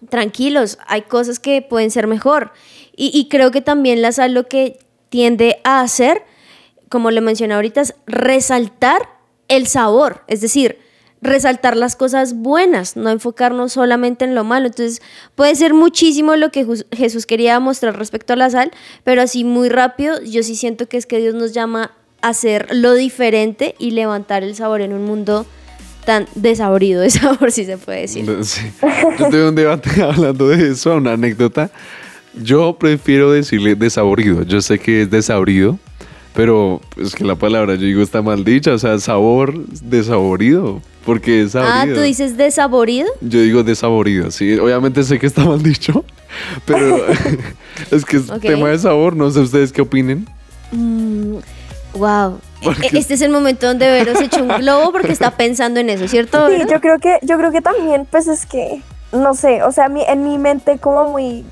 tranquilos, 0.09 0.79
hay 0.87 1.03
cosas 1.03 1.39
que 1.39 1.63
pueden 1.63 1.91
ser 1.91 2.07
mejor. 2.07 2.53
Y, 2.97 3.11
y 3.13 3.29
creo 3.29 3.51
que 3.51 3.61
también 3.61 4.03
la 4.03 4.13
sal 4.13 4.35
lo 4.35 4.49
que 4.49 4.79
tiende 5.09 5.61
a 5.65 5.81
hacer, 5.81 6.23
como 6.89 7.11
lo 7.11 7.21
mencioné 7.23 7.55
ahorita, 7.55 7.81
es 7.81 7.95
resaltar 8.07 9.09
el 9.49 9.67
sabor, 9.67 10.25
es 10.27 10.41
decir, 10.41 10.79
resaltar 11.25 11.77
las 11.77 11.97
cosas 11.97 12.35
buenas, 12.35 12.97
no 12.97 13.11
enfocarnos 13.11 13.73
solamente 13.73 14.25
en 14.25 14.35
lo 14.35 14.45
malo. 14.45 14.67
Entonces 14.67 15.03
puede 15.35 15.55
ser 15.57 15.75
muchísimo 15.75 16.37
lo 16.37 16.51
que 16.53 16.67
Jesús 16.93 17.27
quería 17.27 17.59
mostrar 17.59 17.99
respecto 17.99 18.35
a 18.35 18.37
la 18.37 18.51
sal, 18.51 18.71
pero 19.03 19.23
así 19.23 19.43
muy 19.43 19.69
rápido, 19.69 20.23
yo 20.23 20.43
sí 20.43 20.55
siento 20.55 20.87
que 20.87 20.99
es 20.99 21.07
que 21.07 21.19
Dios 21.19 21.35
nos 21.35 21.53
llama 21.53 21.93
a 22.23 22.29
hacer 22.29 22.69
lo 22.73 22.95
diferente 22.95 23.75
y 23.79 23.91
levantar 23.91 24.45
el 24.45 24.55
sabor 24.55 24.81
en 24.83 24.93
un 24.93 25.05
mundo 25.05 25.47
tan 26.05 26.27
desabrido 26.35 27.01
de 27.01 27.11
sabor, 27.11 27.51
si 27.51 27.65
se 27.65 27.79
puede 27.79 28.03
decir. 28.03 28.27
Sí. 28.43 28.67
Yo 29.33 29.49
un 29.49 29.55
debate 29.55 29.91
hablando 30.03 30.49
de 30.49 30.71
eso, 30.71 30.95
una 30.97 31.13
anécdota. 31.13 31.71
Yo 32.35 32.77
prefiero 32.79 33.33
decirle 33.33 33.75
desabrido. 33.75 34.43
Yo 34.43 34.61
sé 34.61 34.79
que 34.79 35.03
es 35.03 35.11
desabrido, 35.11 35.79
pero 36.35 36.81
es 36.97 37.15
que 37.15 37.25
la 37.25 37.37
palabra, 37.37 37.77
yo 37.77 37.87
digo, 37.87 38.03
está 38.03 38.23
mal 38.23 38.45
dicha. 38.45 38.73
O 38.73 38.79
sea, 38.79 38.99
sabor 38.99 39.55
desaborido. 39.67 40.83
Porque 41.05 41.43
es 41.43 41.55
Ah, 41.55 41.65
saborido. 41.67 41.97
tú 41.97 42.03
dices 42.03 42.37
desaborido. 42.37 43.09
Yo 43.21 43.41
digo 43.43 43.63
desaborido, 43.63 44.31
sí. 44.31 44.59
Obviamente 44.59 45.03
sé 45.05 45.19
que 45.19 45.27
está 45.27 45.45
mal 45.45 45.63
dicho, 45.63 46.05
pero 46.65 46.99
es 47.91 48.05
que 48.05 48.17
es 48.17 48.31
Ok. 48.31 48.41
tema 48.41 48.69
de 48.71 48.79
sabor. 48.79 49.15
No 49.15 49.31
sé 49.31 49.41
ustedes 49.41 49.73
qué 49.73 49.83
opinen. 49.83 50.27
Wow. 51.95 52.41
Porque- 52.63 52.87
E, 52.89 52.99
Este 52.99 53.15
es 53.15 53.21
el 53.21 53.31
momento 53.31 53.67
donde 53.67 53.87
Vero 53.87 54.17
se 54.17 54.25
echó 54.25 54.43
un 54.43 54.49
globo 54.49 54.91
porque 54.93 55.13
está 55.13 55.31
pensando 55.37 55.81
en 55.81 55.91
eso, 55.91 56.09
¿cierto? 56.09 56.49
Sí, 56.49 56.57
yo 56.71 56.81
creo 56.81 56.99
que, 56.99 57.19
yo 57.23 57.37
creo 57.37 57.53
que 57.53 57.61
también, 57.61 58.07
pues 58.11 58.27
es 58.27 58.47
que, 58.47 58.81
no 59.13 59.35
sé, 59.35 59.63
o 59.63 59.71
sea, 59.71 59.89
mi, 59.89 60.03
en 60.03 60.25
mi 60.25 60.39
mente 60.39 60.79
como 60.79 61.11
muy 61.11 61.45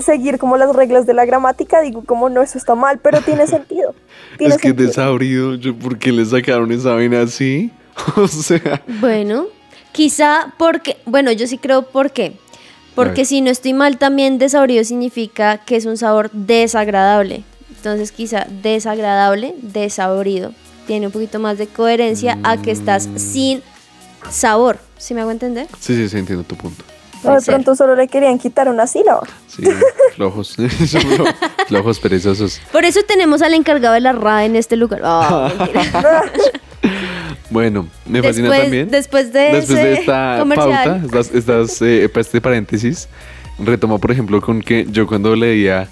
seguir 0.00 0.38
como 0.38 0.56
las 0.56 0.74
reglas 0.74 1.06
de 1.06 1.14
la 1.14 1.24
gramática, 1.24 1.80
digo 1.80 2.02
como 2.04 2.28
no, 2.28 2.42
eso 2.42 2.58
está 2.58 2.74
mal, 2.74 2.98
pero 3.02 3.20
tiene 3.20 3.46
sentido. 3.48 3.94
Tiene 4.38 4.54
es 4.54 4.60
que 4.60 4.68
sentido. 4.68 4.88
desabrido, 4.88 5.54
yo, 5.56 5.74
¿por 5.76 5.98
qué 5.98 6.12
le 6.12 6.24
sacaron 6.24 6.70
esa 6.72 6.94
vaina 6.94 7.22
así? 7.22 7.70
O 8.16 8.28
sea, 8.28 8.82
Bueno, 9.00 9.46
quizá 9.92 10.52
porque, 10.58 10.96
bueno, 11.06 11.32
yo 11.32 11.46
sí 11.46 11.58
creo 11.58 11.82
por 11.82 12.10
qué. 12.12 12.36
A 12.92 12.94
Porque 12.94 13.22
ver. 13.22 13.26
si 13.26 13.40
no 13.40 13.50
estoy 13.50 13.72
mal, 13.72 13.98
también 13.98 14.38
desabrido 14.38 14.84
significa 14.84 15.58
que 15.58 15.76
es 15.76 15.84
un 15.86 15.96
sabor 15.96 16.30
desagradable. 16.32 17.42
Entonces, 17.76 18.12
quizá 18.12 18.46
desagradable, 18.62 19.54
desabrido. 19.62 20.52
Tiene 20.86 21.06
un 21.06 21.12
poquito 21.12 21.38
más 21.38 21.58
de 21.58 21.66
coherencia 21.66 22.38
a 22.44 22.56
que 22.60 22.70
estás 22.70 23.06
Mm. 23.08 23.18
sin 23.18 23.62
sabor. 24.30 24.78
¿Sí 24.96 25.12
me 25.14 25.20
hago 25.22 25.30
entender? 25.30 25.66
sí, 25.80 25.94
sí, 25.96 26.08
sí, 26.08 26.18
entiendo 26.18 26.44
tu 26.44 26.56
punto. 26.56 26.84
O 27.18 27.26
Puede 27.28 27.40
de 27.40 27.46
pronto 27.46 27.74
solo 27.74 27.96
le 27.96 28.06
querían 28.06 28.38
quitar 28.38 28.68
una 28.68 28.86
sílaba. 28.86 29.22
Sí, 29.48 29.62
flojos. 30.14 30.56
Flojos, 31.68 31.98
perezosos. 31.98 32.60
Por 32.70 32.84
eso 32.84 33.00
tenemos 33.08 33.40
al 33.40 33.54
encargado 33.54 33.94
de 33.94 34.00
la 34.00 34.12
RAE 34.12 34.44
en 34.46 34.56
este 34.56 34.76
lugar. 34.76 35.00
Ah, 35.04 35.50
mentira. 35.58 36.22
Bueno, 37.50 37.86
me 38.06 38.22
fascina 38.22 38.48
Después- 38.48 38.62
también. 38.62 38.90
después 38.90 39.32
de 39.32 39.40
Después 39.52 39.78
de 39.78 39.92
esta 39.94 40.36
comercial. 40.40 41.00
pauta, 41.00 41.04
estas, 41.20 41.34
estas, 41.34 41.82
eh, 41.82 42.10
este 42.14 42.40
paréntesis, 42.40 43.08
retomo, 43.58 43.98
por 43.98 44.10
ejemplo, 44.10 44.40
con 44.40 44.60
que 44.62 44.86
yo 44.90 45.06
cuando 45.06 45.36
leía 45.36 45.88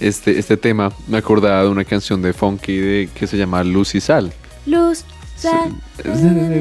este, 0.00 0.38
este 0.38 0.56
tema 0.56 0.92
me 1.08 1.16
acordaba 1.18 1.62
de 1.62 1.68
una 1.68 1.84
canción 1.84 2.20
de 2.22 2.32
Funky 2.32 2.76
de, 2.76 3.08
que 3.14 3.26
se 3.26 3.36
llama 3.38 3.62
Luz 3.64 3.94
y 3.94 4.00
Sal. 4.00 4.32
Luz, 4.66 5.04
sal. 5.36 5.72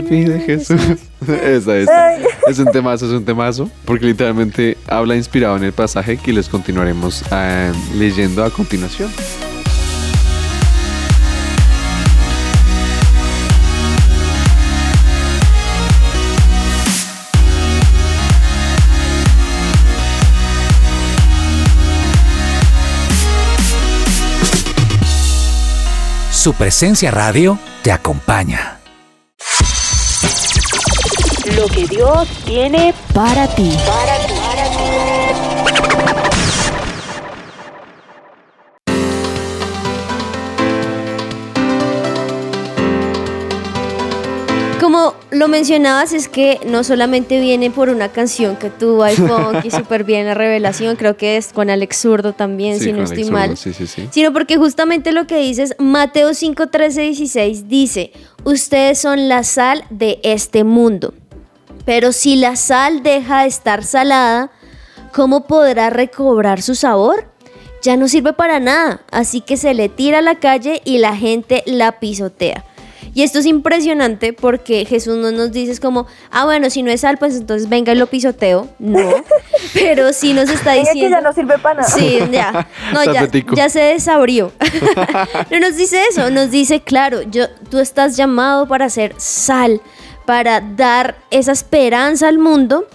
Pide 0.07 0.39
Jesús. 0.41 0.79
Esa 1.27 1.77
es. 1.77 1.89
Ay. 1.89 2.23
Es 2.47 2.59
un 2.59 2.71
temazo, 2.71 3.07
es 3.07 3.11
un 3.11 3.25
temazo. 3.25 3.69
Porque 3.83 4.05
literalmente 4.05 4.77
habla 4.87 5.15
inspirado 5.15 5.57
en 5.57 5.63
el 5.63 5.73
pasaje 5.73 6.17
que 6.17 6.31
les 6.31 6.47
continuaremos 6.47 7.23
ah, 7.31 7.71
leyendo 7.97 8.43
a 8.45 8.49
continuación. 8.51 9.09
Su 26.45 26.53
presencia 26.53 27.09
radio 27.09 27.57
te 27.81 27.91
acompaña. 27.91 28.77
Lo 31.55 31.65
que 31.65 31.87
Dios 31.87 32.27
tiene 32.45 32.93
Para 33.15 33.47
ti. 33.47 33.75
Como 35.57 35.64
lo 45.35 45.47
mencionabas 45.47 46.13
es 46.13 46.27
que 46.27 46.59
no 46.65 46.83
solamente 46.83 47.39
viene 47.39 47.69
por 47.69 47.89
una 47.89 48.09
canción 48.09 48.55
que 48.55 48.69
tuvo 48.69 49.03
iPhone, 49.03 49.61
que 49.61 49.69
súper 49.69 50.03
bien 50.03 50.25
la 50.25 50.33
revelación, 50.33 50.95
creo 50.95 51.17
que 51.17 51.37
es 51.37 51.53
con 51.53 51.69
Alex 51.69 51.97
Zurdo 51.97 52.33
también, 52.33 52.79
Sí, 52.79 52.85
si 52.85 52.93
no 52.93 53.03
estoy 53.03 53.25
mal. 53.25 53.57
Sí, 53.57 53.73
sí. 53.73 54.07
Sino 54.11 54.33
porque 54.33 54.57
justamente 54.57 55.11
lo 55.11 55.27
que 55.27 55.37
dices, 55.37 55.75
Mateo 55.77 56.33
5, 56.33 56.67
13, 56.67 57.01
16 57.01 57.67
dice, 57.67 58.11
ustedes 58.43 58.97
son 58.99 59.27
la 59.27 59.43
sal 59.43 59.83
de 59.89 60.19
este 60.23 60.63
mundo. 60.63 61.13
Pero 61.85 62.11
si 62.11 62.35
la 62.35 62.55
sal 62.55 63.03
deja 63.03 63.41
de 63.41 63.47
estar 63.47 63.83
salada, 63.83 64.51
¿cómo 65.13 65.45
podrá 65.47 65.89
recobrar 65.89 66.61
su 66.61 66.75
sabor? 66.75 67.25
Ya 67.81 67.97
no 67.97 68.07
sirve 68.07 68.33
para 68.33 68.59
nada, 68.59 69.01
así 69.11 69.41
que 69.41 69.57
se 69.57 69.73
le 69.73 69.89
tira 69.89 70.19
a 70.19 70.21
la 70.21 70.35
calle 70.35 70.81
y 70.85 70.97
la 70.97 71.15
gente 71.15 71.61
la 71.67 71.99
pisotea. 71.99 72.63
Y 73.15 73.23
esto 73.23 73.39
es 73.39 73.45
impresionante 73.45 74.33
porque 74.33 74.83
Jesús 74.83 75.15
no 75.17 75.31
nos 75.31 75.53
dice 75.53 75.71
es 75.71 75.79
como, 75.79 76.05
ah, 76.31 76.43
bueno, 76.43 76.69
si 76.69 76.83
no 76.83 76.91
es 76.91 76.99
sal, 76.99 77.17
pues 77.17 77.33
entonces 77.37 77.69
venga 77.69 77.93
y 77.93 77.95
lo 77.95 78.07
pisoteo. 78.07 78.67
No, 78.77 78.99
pero 79.73 80.11
sí 80.11 80.33
nos 80.33 80.49
está 80.49 80.73
Venga, 80.73 80.83
que 80.83 80.93
diciendo... 80.95 81.17
ya 81.17 81.21
no 81.21 81.31
sirve 81.33 81.57
para 81.57 81.81
nada. 81.81 81.89
Sí, 81.89 82.19
ya. 82.29 82.67
No, 82.93 83.05
ya, 83.05 83.25
ya 83.55 83.69
se 83.69 83.79
desabrió. 83.79 84.51
no 85.49 85.59
nos 85.61 85.77
dice 85.77 86.03
eso, 86.09 86.29
nos 86.29 86.51
dice, 86.51 86.81
claro, 86.81 87.21
yo, 87.21 87.45
tú 87.69 87.79
estás 87.79 88.17
llamado 88.17 88.67
para 88.67 88.89
ser 88.89 89.15
sal, 89.17 89.81
para 90.25 90.59
dar 90.59 91.15
esa 91.31 91.53
esperanza 91.53 92.27
al 92.27 92.37
mundo, 92.37 92.85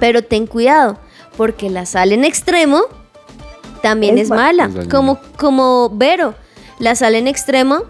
pero 0.00 0.22
ten 0.22 0.48
cuidado, 0.48 0.98
porque 1.36 1.70
la 1.70 1.86
sal 1.86 2.10
en 2.10 2.24
extremo 2.24 2.82
también 3.80 4.16
Es 4.18 4.24
es, 4.24 4.30
ma- 4.30 4.36
mala. 4.36 4.70
Es. 4.76 4.88
Como, 4.88 5.20
como 5.36 5.88
Vero, 5.94 6.34
la 6.80 6.96
sal 6.96 7.14
en 7.14 7.28
extremo 7.28 7.84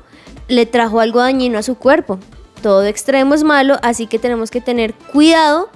le 0.49 0.67
trajo 0.67 1.01
algo 1.01 1.21
dañino 1.21 1.59
a 1.59 1.63
su 1.63 1.77
cuerpo. 1.77 2.19
Todo 2.63 2.85
extremo 2.85 3.35
es 3.35 3.43
malo, 3.45 3.77
así 3.83 4.07
que 4.07 4.19
tenemos 4.19 4.51
que 4.51 4.61
tener 4.61 4.95
cuidado 4.95 5.69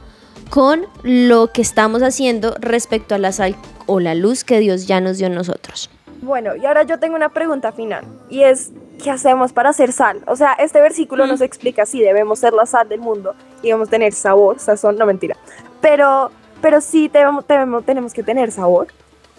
con 0.50 0.86
lo 1.02 1.48
que 1.52 1.62
estamos 1.62 2.02
haciendo 2.02 2.54
respecto 2.60 3.14
a 3.14 3.18
la 3.18 3.32
sal 3.32 3.56
o 3.86 3.98
la 4.00 4.14
luz 4.14 4.44
que 4.44 4.60
Dios 4.60 4.86
ya 4.86 5.00
nos 5.00 5.18
dio 5.18 5.26
a 5.26 5.30
nosotros. 5.30 5.90
Bueno, 6.22 6.54
y 6.56 6.64
ahora 6.64 6.84
yo 6.84 6.98
tengo 6.98 7.16
una 7.16 7.28
pregunta 7.30 7.72
final 7.72 8.04
y 8.30 8.42
es, 8.42 8.70
¿qué 9.02 9.10
hacemos 9.10 9.52
para 9.52 9.70
hacer 9.70 9.92
sal? 9.92 10.22
O 10.26 10.36
sea, 10.36 10.52
este 10.54 10.80
versículo 10.80 11.26
nos 11.26 11.40
explica 11.40 11.84
si 11.86 12.00
debemos 12.00 12.38
ser 12.38 12.52
la 12.52 12.66
sal 12.66 12.88
del 12.88 13.00
mundo 13.00 13.34
y 13.62 13.66
debemos 13.68 13.88
tener 13.90 14.12
sabor, 14.12 14.58
sazón, 14.58 14.96
no 14.96 15.06
mentira, 15.06 15.36
pero, 15.80 16.30
pero 16.62 16.80
sí 16.80 17.08
debemos, 17.08 17.46
debemos- 17.46 17.84
tenemos 17.84 18.12
que 18.14 18.22
tener 18.22 18.50
sabor. 18.52 18.88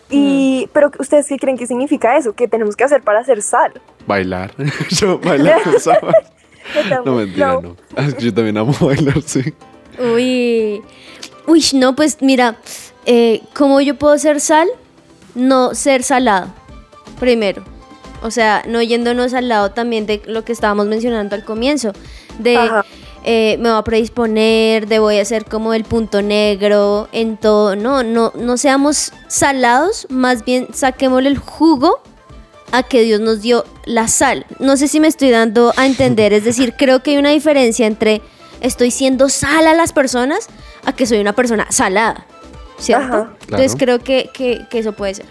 Y, 0.09 0.69
pero 0.73 0.89
¿ustedes 0.99 1.27
qué 1.27 1.37
creen 1.37 1.57
que 1.57 1.67
significa 1.67 2.17
eso? 2.17 2.33
¿Qué 2.33 2.47
tenemos 2.47 2.75
que 2.75 2.83
hacer 2.83 3.01
para 3.01 3.19
hacer 3.19 3.41
sal? 3.41 3.73
Bailar. 4.05 4.53
Yo 4.89 5.19
bailar 5.19 5.61
con 5.63 5.79
sabor. 5.79 6.15
¿Qué 6.73 6.89
tal? 6.89 7.01
No, 7.05 7.15
mentira, 7.15 7.51
Flow. 7.51 7.61
no. 7.61 7.75
Ah, 7.95 8.05
es 8.07 8.15
que 8.15 8.25
Yo 8.25 8.33
también 8.33 8.57
amo 8.57 8.73
bailar, 8.79 9.21
sí. 9.21 9.53
Uy, 9.99 10.81
uy, 11.45 11.63
no, 11.73 11.95
pues 11.95 12.21
mira, 12.21 12.57
eh, 13.05 13.41
¿cómo 13.55 13.81
yo 13.81 13.95
puedo 13.95 14.17
ser 14.17 14.39
sal? 14.39 14.67
No 15.33 15.73
ser 15.73 16.03
salado, 16.03 16.53
primero. 17.19 17.63
O 18.21 18.31
sea, 18.31 18.63
no 18.67 18.81
yéndonos 18.81 19.33
al 19.33 19.47
lado 19.49 19.71
también 19.71 20.05
de 20.05 20.21
lo 20.25 20.43
que 20.43 20.51
estábamos 20.51 20.87
mencionando 20.87 21.35
al 21.35 21.43
comienzo, 21.43 21.93
de 22.39 22.57
Ajá. 22.57 22.85
Eh, 23.29 23.57
me 23.59 23.69
voy 23.69 23.77
a 23.77 23.83
predisponer, 23.83 24.87
de 24.87 24.99
voy 24.99 25.17
a 25.17 25.25
ser 25.25 25.43
como 25.43 25.73
el 25.73 25.83
punto 25.83 26.21
negro 26.21 27.09
en 27.11 27.35
todo. 27.35 27.75
No, 27.75 28.01
no, 28.01 28.31
no 28.35 28.55
seamos 28.57 29.11
salados, 29.27 30.07
más 30.09 30.45
bien 30.45 30.67
saquémosle 30.73 31.27
el 31.27 31.37
jugo 31.37 31.99
a 32.71 32.83
que 32.83 33.01
Dios 33.01 33.19
nos 33.19 33.41
dio 33.41 33.65
la 33.85 34.07
sal. 34.07 34.45
No 34.59 34.77
sé 34.77 34.87
si 34.87 35.01
me 35.01 35.07
estoy 35.09 35.29
dando 35.29 35.73
a 35.75 35.85
entender, 35.85 36.31
es 36.31 36.45
decir, 36.45 36.73
creo 36.77 37.03
que 37.03 37.11
hay 37.11 37.17
una 37.17 37.31
diferencia 37.31 37.85
entre 37.85 38.21
estoy 38.61 38.91
siendo 38.91 39.27
sal 39.27 39.67
a 39.67 39.73
las 39.73 39.91
personas 39.91 40.47
a 40.85 40.93
que 40.93 41.05
soy 41.05 41.19
una 41.19 41.33
persona 41.33 41.67
salada, 41.69 42.25
¿cierto? 42.79 43.05
Ajá. 43.07 43.33
Entonces 43.41 43.75
Claro. 43.75 43.77
creo 43.77 43.99
que, 43.99 44.29
que- 44.33 44.65
que 44.69 44.79
eso 44.79 44.93
puede 44.93 45.15
ser. 45.15 45.25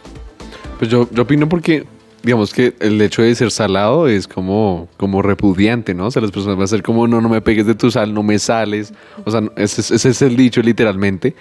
Pues 0.79 0.91
yo, 0.91 1.09
yo 1.11 1.23
opino 1.23 1.49
porque, 1.49 1.87
digamos 2.27 2.53
que 2.53 2.75
el 2.81 3.01
hecho 3.01 3.23
de 3.23 3.33
ser 3.37 3.53
salado 3.53 4.09
es 4.09 4.27
como, 4.27 4.89
como 4.97 5.23
repudiante, 5.23 5.95
¿no? 5.95 6.07
O 6.07 6.11
sea, 6.11 6.21
las 6.21 6.33
personas 6.33 6.57
van 6.57 6.65
a 6.65 6.67
ser 6.67 6.83
como, 6.83 7.07
no, 7.07 7.21
no 7.21 7.29
me 7.29 7.41
pegues 7.41 7.67
de 7.67 7.77
tu 7.77 7.89
sal, 7.89 8.13
no 8.13 8.25
me 8.25 8.41
sales. 8.41 8.93
O 9.25 9.31
sea, 9.31 9.43
ese, 9.57 9.81
es- 9.81 9.91
ese 9.93 10.09
es 10.09 10.23
el 10.23 10.37
dicho 10.37 10.61
literalmente. 10.61 11.37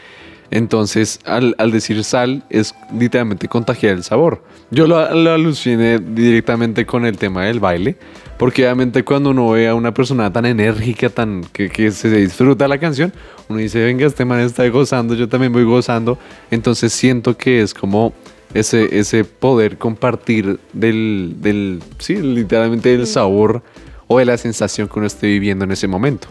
Entonces, 0.52 1.20
al, 1.26 1.56
al 1.58 1.72
decir 1.72 2.04
sal, 2.04 2.44
es 2.52 2.76
literalmente 2.98 3.48
contagiar 3.48 3.94
el 3.96 4.04
sabor. 4.04 4.44
Yo 4.70 4.86
lo, 4.86 5.12
lo 5.16 5.32
aluciné 5.34 5.98
directamente 5.98 6.86
con 6.86 7.04
el 7.04 7.18
tema 7.18 7.46
del 7.46 7.60
baile, 7.60 7.98
porque 8.38 8.64
obviamente 8.64 9.04
cuando 9.04 9.32
uno 9.32 9.50
ve 9.50 9.68
a 9.68 9.74
una 9.74 9.92
persona 9.92 10.32
tan 10.32 10.46
enérgica, 10.46 11.10
tan 11.10 11.44
que, 11.52 11.70
que 11.72 11.90
se 11.90 12.12
disfruta 12.12 12.68
la 12.68 12.78
canción, 12.78 13.12
uno 13.50 13.58
dice, 13.60 13.84
venga, 13.84 14.06
este 14.06 14.24
man 14.24 14.40
está 14.42 14.68
gozando, 14.70 15.16
yo 15.16 15.28
también 15.28 15.52
voy 15.52 15.64
gozando. 15.64 16.20
Entonces 16.52 16.94
siento 16.94 17.36
que 17.36 17.62
es 17.64 17.74
como 17.74 18.14
ese, 18.56 18.98
ese 19.00 19.24
poder 19.26 19.78
compartir 19.78 20.60
del, 20.74 21.36
del, 21.40 21.84
sí, 22.00 22.16
literalmente 22.16 22.90
del 22.90 23.06
sabor 23.06 23.62
o 24.08 24.18
de 24.20 24.26
la 24.26 24.38
sensación 24.38 24.88
que 24.88 24.98
uno 25.00 25.08
esté 25.08 25.28
viviendo 25.28 25.66
en 25.66 25.72
ese 25.72 25.88
momento. 25.88 26.28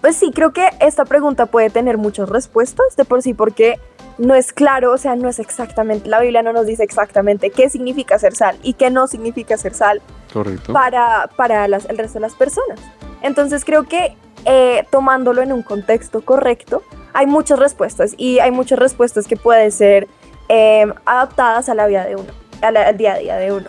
Pues 0.00 0.16
sí, 0.16 0.30
creo 0.34 0.52
que 0.52 0.66
esta 0.80 1.04
pregunta 1.04 1.46
puede 1.46 1.68
tener 1.70 1.98
muchas 1.98 2.28
respuestas 2.28 2.96
de 2.96 3.04
por 3.04 3.22
sí 3.22 3.34
porque 3.34 3.78
no 4.16 4.34
es 4.34 4.52
claro, 4.52 4.92
o 4.92 4.98
sea, 4.98 5.14
no 5.16 5.28
es 5.28 5.38
exactamente, 5.38 6.08
la 6.08 6.20
Biblia 6.20 6.42
no 6.42 6.52
nos 6.52 6.66
dice 6.66 6.82
exactamente 6.82 7.50
qué 7.50 7.68
significa 7.68 8.18
ser 8.18 8.34
sal 8.34 8.56
y 8.62 8.74
qué 8.74 8.90
no 8.90 9.06
significa 9.06 9.56
ser 9.56 9.74
sal 9.74 10.00
Correcto. 10.32 10.72
para, 10.72 11.28
para 11.36 11.68
las- 11.68 11.86
el 11.88 11.98
resto 11.98 12.14
de 12.14 12.20
las 12.22 12.34
personas. 12.34 12.80
Entonces 13.22 13.64
creo 13.64 13.84
que 13.84 14.16
eh, 14.46 14.84
tomándolo 14.90 15.42
en 15.42 15.52
un 15.52 15.62
contexto 15.62 16.22
correcto, 16.22 16.82
hay 17.12 17.26
muchas 17.26 17.58
respuestas 17.58 18.14
y 18.16 18.38
hay 18.38 18.50
muchas 18.50 18.78
respuestas 18.78 19.26
que 19.26 19.36
pueden 19.36 19.70
ser 19.70 20.08
eh, 20.52 20.84
adaptadas 21.06 21.68
a 21.68 21.74
la 21.74 21.86
vida 21.86 22.04
de 22.04 22.16
uno, 22.16 22.32
a 22.60 22.70
la- 22.72 22.88
al 22.88 22.96
día 22.96 23.12
a 23.14 23.18
día 23.18 23.36
de 23.36 23.52
uno. 23.52 23.68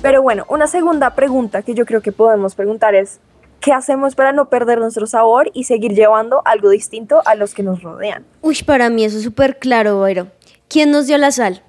Pero 0.00 0.22
bueno, 0.22 0.46
una 0.48 0.66
segunda 0.66 1.14
pregunta 1.14 1.62
que 1.62 1.74
yo 1.74 1.84
creo 1.84 2.00
que 2.00 2.10
podemos 2.10 2.54
preguntar 2.54 2.94
es, 2.94 3.20
¿qué 3.60 3.72
hacemos 3.72 4.14
para 4.14 4.32
no 4.32 4.48
perder 4.48 4.78
nuestro 4.78 5.06
sabor 5.06 5.50
y 5.52 5.64
seguir 5.64 5.92
llevando 5.94 6.40
algo 6.46 6.70
distinto 6.70 7.20
a 7.26 7.34
los 7.34 7.52
que 7.54 7.62
nos 7.62 7.82
rodean? 7.82 8.24
Uy, 8.40 8.56
para 8.66 8.88
mí 8.88 9.04
eso 9.04 9.18
es 9.18 9.22
súper 9.24 9.58
claro, 9.58 9.98
Boiro. 9.98 10.28
¿Quién 10.68 10.90
nos 10.90 11.06
dio 11.06 11.18
la 11.18 11.30
sal? 11.32 11.62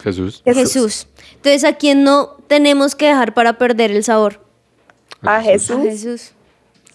Jesús. 0.00 0.42
Jesús. 0.44 1.08
Entonces, 1.34 1.64
¿a 1.64 1.72
quién 1.74 2.04
no 2.04 2.36
tenemos 2.46 2.94
que 2.94 3.06
dejar 3.08 3.34
para 3.34 3.54
perder 3.58 3.90
el 3.90 4.04
sabor? 4.04 4.40
A 5.22 5.38
A 5.38 5.42
Jesús. 5.42 6.32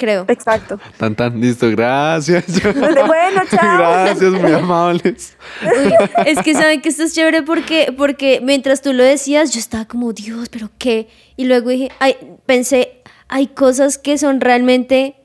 Creo. 0.01 0.25
Exacto. 0.29 0.79
Tan 0.97 1.15
tan, 1.15 1.39
listo, 1.39 1.69
gracias. 1.69 2.45
Bueno, 2.73 3.43
chao. 3.51 3.77
gracias, 3.77 4.31
muy 4.31 4.51
amables. 4.51 5.37
Uy, 5.61 5.93
es 6.25 6.39
que 6.39 6.55
saben 6.55 6.81
que 6.81 6.89
esto 6.89 7.03
es 7.03 7.13
chévere 7.13 7.43
porque, 7.43 7.93
porque 7.95 8.39
mientras 8.41 8.81
tú 8.81 8.93
lo 8.93 9.03
decías, 9.03 9.51
yo 9.53 9.59
estaba 9.59 9.85
como, 9.85 10.11
Dios, 10.11 10.49
pero 10.49 10.71
qué. 10.79 11.07
Y 11.37 11.45
luego 11.45 11.69
dije, 11.69 11.91
ay, 11.99 12.15
pensé, 12.47 13.03
hay 13.27 13.45
cosas 13.45 13.99
que 13.99 14.17
son 14.17 14.41
realmente 14.41 15.17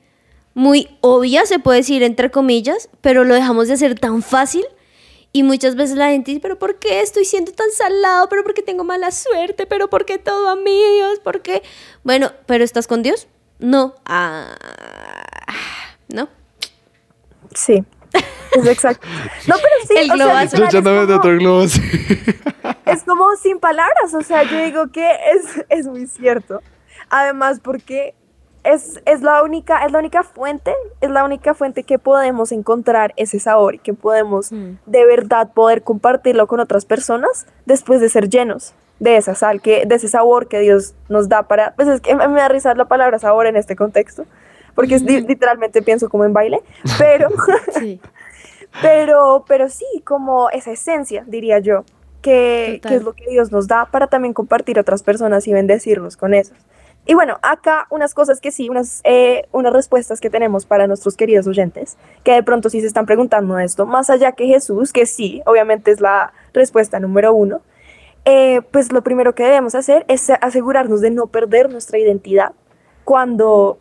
muy 0.53 0.87
obvias, 1.01 1.49
se 1.49 1.57
puede 1.57 1.79
decir 1.79 2.03
entre 2.03 2.29
comillas, 2.29 2.87
pero 3.01 3.23
lo 3.23 3.33
dejamos 3.33 3.69
de 3.69 3.73
hacer 3.73 3.99
tan 3.99 4.21
fácil. 4.21 4.63
Y 5.31 5.41
muchas 5.41 5.75
veces 5.75 5.97
la 5.97 6.09
gente 6.09 6.29
dice, 6.29 6.41
pero 6.41 6.59
¿por 6.59 6.77
qué 6.77 7.01
estoy 7.01 7.25
siendo 7.25 7.51
tan 7.51 7.71
salado? 7.71 8.29
¿Pero 8.29 8.43
por 8.43 8.53
qué 8.53 8.61
tengo 8.61 8.83
mala 8.83 9.09
suerte? 9.09 9.65
¿Pero 9.65 9.89
por 9.89 10.05
qué 10.05 10.19
todo 10.19 10.49
a 10.49 10.55
mí, 10.55 10.79
Dios? 10.97 11.19
¿Por 11.23 11.41
qué? 11.41 11.63
Bueno, 12.03 12.31
¿pero 12.45 12.63
estás 12.63 12.85
con 12.85 13.01
Dios? 13.01 13.27
No. 13.59 13.95
Ah, 14.05 14.55
no. 16.13 16.27
Sí. 17.53 17.83
Es 18.51 18.65
exacto. 18.65 19.07
No, 19.47 19.55
pero 19.55 19.87
sí. 19.87 19.93
El 19.97 20.11
o 20.11 20.15
sea, 20.15 20.25
globazo. 20.25 20.57
literal, 20.57 21.07
Yo 21.07 21.15
otro 21.17 21.37
globo. 21.37 21.67
sí. 21.67 21.81
es 22.85 23.03
como 23.03 23.35
sin 23.35 23.59
palabras, 23.59 24.13
o 24.13 24.21
sea, 24.21 24.43
yo 24.43 24.57
digo 24.59 24.87
que 24.91 25.09
es, 25.33 25.65
es 25.69 25.87
muy 25.87 26.07
cierto. 26.07 26.61
Además, 27.09 27.59
porque 27.61 28.15
es, 28.63 29.01
es, 29.05 29.21
la 29.21 29.43
única, 29.43 29.85
es 29.85 29.91
la 29.91 29.99
única 29.99 30.23
fuente, 30.23 30.73
es 31.01 31.09
la 31.09 31.23
única 31.23 31.53
fuente 31.53 31.83
que 31.83 31.99
podemos 31.99 32.51
encontrar 32.51 33.13
ese 33.17 33.39
sabor 33.39 33.75
y 33.75 33.79
que 33.79 33.93
podemos 33.93 34.51
Mm. 34.51 34.73
de 34.85 35.05
verdad 35.05 35.53
poder 35.53 35.83
compartirlo 35.83 36.47
con 36.47 36.59
otras 36.59 36.85
personas 36.85 37.45
después 37.65 38.01
de 38.01 38.09
ser 38.09 38.29
llenos 38.29 38.73
de 38.99 39.17
esa 39.17 39.35
sal, 39.35 39.61
que, 39.61 39.85
de 39.85 39.95
ese 39.95 40.07
sabor 40.07 40.47
que 40.47 40.59
Dios 40.59 40.93
nos 41.09 41.29
da 41.29 41.43
para... 41.43 41.73
Pues 41.75 41.87
es 41.87 42.01
que 42.01 42.15
me 42.15 42.27
me 42.27 42.39
da 42.41 42.47
risa 42.47 42.73
la 42.75 42.85
palabra 42.85 43.19
sabor 43.19 43.45
en 43.47 43.55
este 43.55 43.75
contexto, 43.75 44.25
porque 44.75 44.95
es 44.95 45.01
li- 45.03 45.21
literalmente 45.21 45.81
pienso 45.81 46.09
como 46.09 46.25
en 46.25 46.33
baile, 46.33 46.61
pero... 46.97 47.29
Sí. 47.79 47.99
Pero, 48.81 49.45
pero 49.47 49.69
sí, 49.69 49.85
como 50.03 50.49
esa 50.49 50.71
esencia, 50.71 51.23
diría 51.25 51.59
yo, 51.59 51.83
que, 52.21 52.81
que 52.85 52.95
es 52.95 53.03
lo 53.03 53.13
que 53.13 53.27
Dios 53.29 53.51
nos 53.51 53.67
da 53.67 53.85
para 53.85 54.07
también 54.07 54.33
compartir 54.33 54.77
a 54.77 54.81
otras 54.81 55.01
personas 55.03 55.47
y 55.47 55.53
bendecirnos 55.53 56.17
con 56.17 56.33
eso. 56.33 56.53
Y 57.05 57.13
bueno, 57.13 57.37
acá 57.41 57.87
unas 57.89 58.13
cosas 58.13 58.41
que 58.41 58.51
sí, 58.51 58.69
unas, 58.69 58.99
eh, 59.05 59.47
unas 59.53 59.71
respuestas 59.71 60.19
que 60.19 60.29
tenemos 60.29 60.65
para 60.65 60.87
nuestros 60.87 61.15
queridos 61.15 61.47
oyentes, 61.47 61.97
que 62.23 62.33
de 62.33 62.43
pronto 62.43 62.69
sí 62.69 62.81
se 62.81 62.87
están 62.87 63.05
preguntando 63.05 63.57
esto, 63.57 63.85
más 63.85 64.09
allá 64.09 64.33
que 64.33 64.45
Jesús, 64.45 64.91
que 64.91 65.05
sí, 65.05 65.41
obviamente 65.45 65.89
es 65.91 66.01
la 66.01 66.33
respuesta 66.53 66.99
número 66.99 67.33
uno, 67.33 67.61
eh, 68.29 68.61
pues 68.71 68.91
lo 68.91 69.01
primero 69.03 69.33
que 69.33 69.43
debemos 69.43 69.73
hacer 69.73 70.03
es 70.09 70.29
asegurarnos 70.29 70.99
de 70.99 71.11
no 71.11 71.27
perder 71.27 71.69
nuestra 71.71 71.97
identidad 71.97 72.51
cuando 73.05 73.77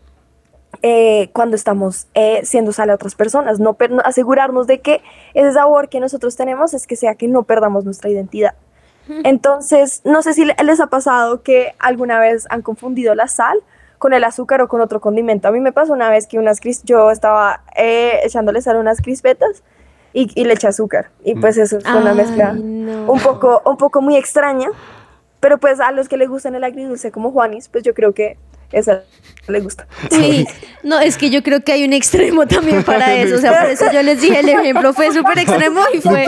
eh, 0.83 1.31
cuando 1.33 1.57
estamos 1.57 2.07
eh, 2.15 2.43
siendo 2.45 2.71
sal 2.71 2.91
a 2.91 2.95
otras 2.95 3.15
personas, 3.15 3.59
no 3.59 3.77
asegurarnos 4.05 4.67
de 4.67 4.81
que 4.81 5.01
ese 5.35 5.53
sabor 5.53 5.89
que 5.89 6.01
nosotros 6.01 6.37
tenemos 6.37 6.75
es 6.75 6.87
que 6.87 6.97
sea 6.97 7.15
que 7.15 7.29
no 7.29 7.43
perdamos 7.45 7.85
nuestra 7.85 8.09
identidad. 8.11 8.55
Entonces, 9.25 10.03
no 10.05 10.21
sé 10.23 10.35
si 10.35 10.45
le- 10.45 10.57
les 10.65 10.81
ha 10.81 10.89
pasado 10.89 11.43
que 11.43 11.73
alguna 11.79 12.19
vez 12.19 12.47
han 12.51 12.63
confundido 12.63 13.15
la 13.15 13.27
sal 13.29 13.59
con 13.99 14.13
el 14.13 14.23
azúcar 14.25 14.61
o 14.61 14.69
con 14.69 14.81
otro 14.81 15.01
condimento. 15.01 15.49
A 15.49 15.51
mí 15.53 15.61
me 15.61 15.73
pasó 15.73 15.93
una 15.95 16.11
vez 16.11 16.27
que 16.27 16.39
unas 16.39 16.61
yo 16.85 17.11
estaba 17.11 17.63
eh, 17.77 18.21
echándole 18.25 18.61
sal 18.61 18.77
a 18.77 18.81
unas 18.81 19.01
crispetas 19.01 19.63
y, 20.17 20.31
y 20.35 20.45
le 20.45 20.55
eché 20.55 20.67
azúcar. 20.67 21.11
Y 21.23 21.35
pues 21.35 21.59
eso 21.59 21.79
fue 21.79 21.95
una 21.95 22.13
Ay, 22.13 22.17
mezcla 22.17 22.55
no. 22.55 23.13
un 23.13 23.21
poco, 23.21 23.61
un 23.67 23.77
poco 23.77 24.01
muy 24.01 24.17
extraña. 24.17 24.71
Pero 25.41 25.59
pues 25.59 25.79
a 25.79 25.93
los 25.93 26.09
que 26.09 26.17
les 26.17 26.31
gustan 26.31 26.55
el 26.55 26.65
agridulce 26.65 27.11
como 27.11 27.31
Juanis, 27.33 27.69
pues 27.69 27.85
yo 27.85 27.93
creo 27.93 28.15
que 28.15 28.39
esa 28.73 29.03
le 29.47 29.61
gusta. 29.61 29.87
Sí, 30.11 30.47
no, 30.83 30.99
es 31.01 31.19
que 31.19 31.29
yo 31.29 31.43
creo 31.43 31.63
que 31.63 31.73
hay 31.73 31.85
un 31.85 31.93
extremo 31.93 32.47
también 32.47 32.83
para 32.83 33.15
eso. 33.17 33.37
O 33.37 33.39
sea, 33.39 33.61
por 33.61 33.71
eso 33.71 33.93
yo 33.93 34.03
les 34.03 34.23
dije, 34.23 34.41
el 34.41 34.49
ejemplo 34.49 34.95
fue 34.95 35.13
súper 35.13 35.39
extremo 35.39 35.83
y 35.93 36.01
fue. 36.01 36.25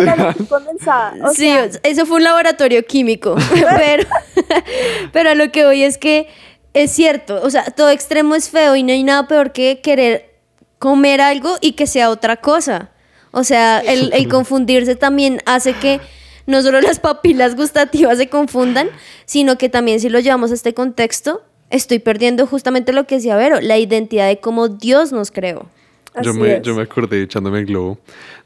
Sí, 1.35 1.51
eso 1.83 2.05
fue 2.05 2.18
un 2.18 2.24
laboratorio 2.24 2.85
químico. 2.85 3.37
pero, 3.79 4.07
pero 5.12 5.31
a 5.31 5.35
lo 5.35 5.51
que 5.51 5.64
voy 5.64 5.83
es 5.83 5.96
que 5.96 6.29
es 6.74 6.90
cierto. 6.90 7.40
O 7.42 7.48
sea, 7.48 7.64
todo 7.64 7.88
extremo 7.88 8.35
es 8.35 8.51
feo 8.51 8.77
y 8.77 8.83
no 8.83 8.92
hay 8.92 9.03
nada 9.03 9.27
peor 9.27 9.53
que 9.53 9.81
querer 9.81 10.35
comer 10.79 11.22
algo 11.22 11.57
y 11.62 11.72
que 11.72 11.87
sea 11.87 12.11
otra 12.11 12.37
cosa. 12.37 12.90
O 13.38 13.44
sea, 13.44 13.79
el, 13.79 14.12
el 14.12 14.29
confundirse 14.29 14.96
también 14.96 15.40
hace 15.46 15.74
que 15.74 16.01
no 16.46 16.61
solo 16.62 16.81
las 16.81 16.98
papilas 16.98 17.55
gustativas 17.55 18.18
se 18.18 18.29
confundan, 18.29 18.88
sino 19.27 19.59
que 19.59 19.68
también 19.68 20.01
si 20.01 20.09
lo 20.09 20.18
llevamos 20.18 20.51
a 20.51 20.55
este 20.55 20.74
contexto, 20.74 21.42
estoy 21.70 22.01
perdiendo 22.01 22.46
justamente 22.46 22.92
lo 22.92 23.07
que 23.07 23.16
decía 23.16 23.37
Vero, 23.37 23.61
la 23.61 23.79
identidad 23.79 24.27
de 24.27 24.40
cómo 24.40 24.68
Dios 24.68 25.12
nos 25.12 25.31
creó. 25.31 25.66
Yo 26.22 26.35
me, 26.35 26.61
yo 26.62 26.74
me 26.74 26.83
acordé 26.83 27.22
echándome 27.22 27.61
el 27.61 27.66
globo 27.66 27.98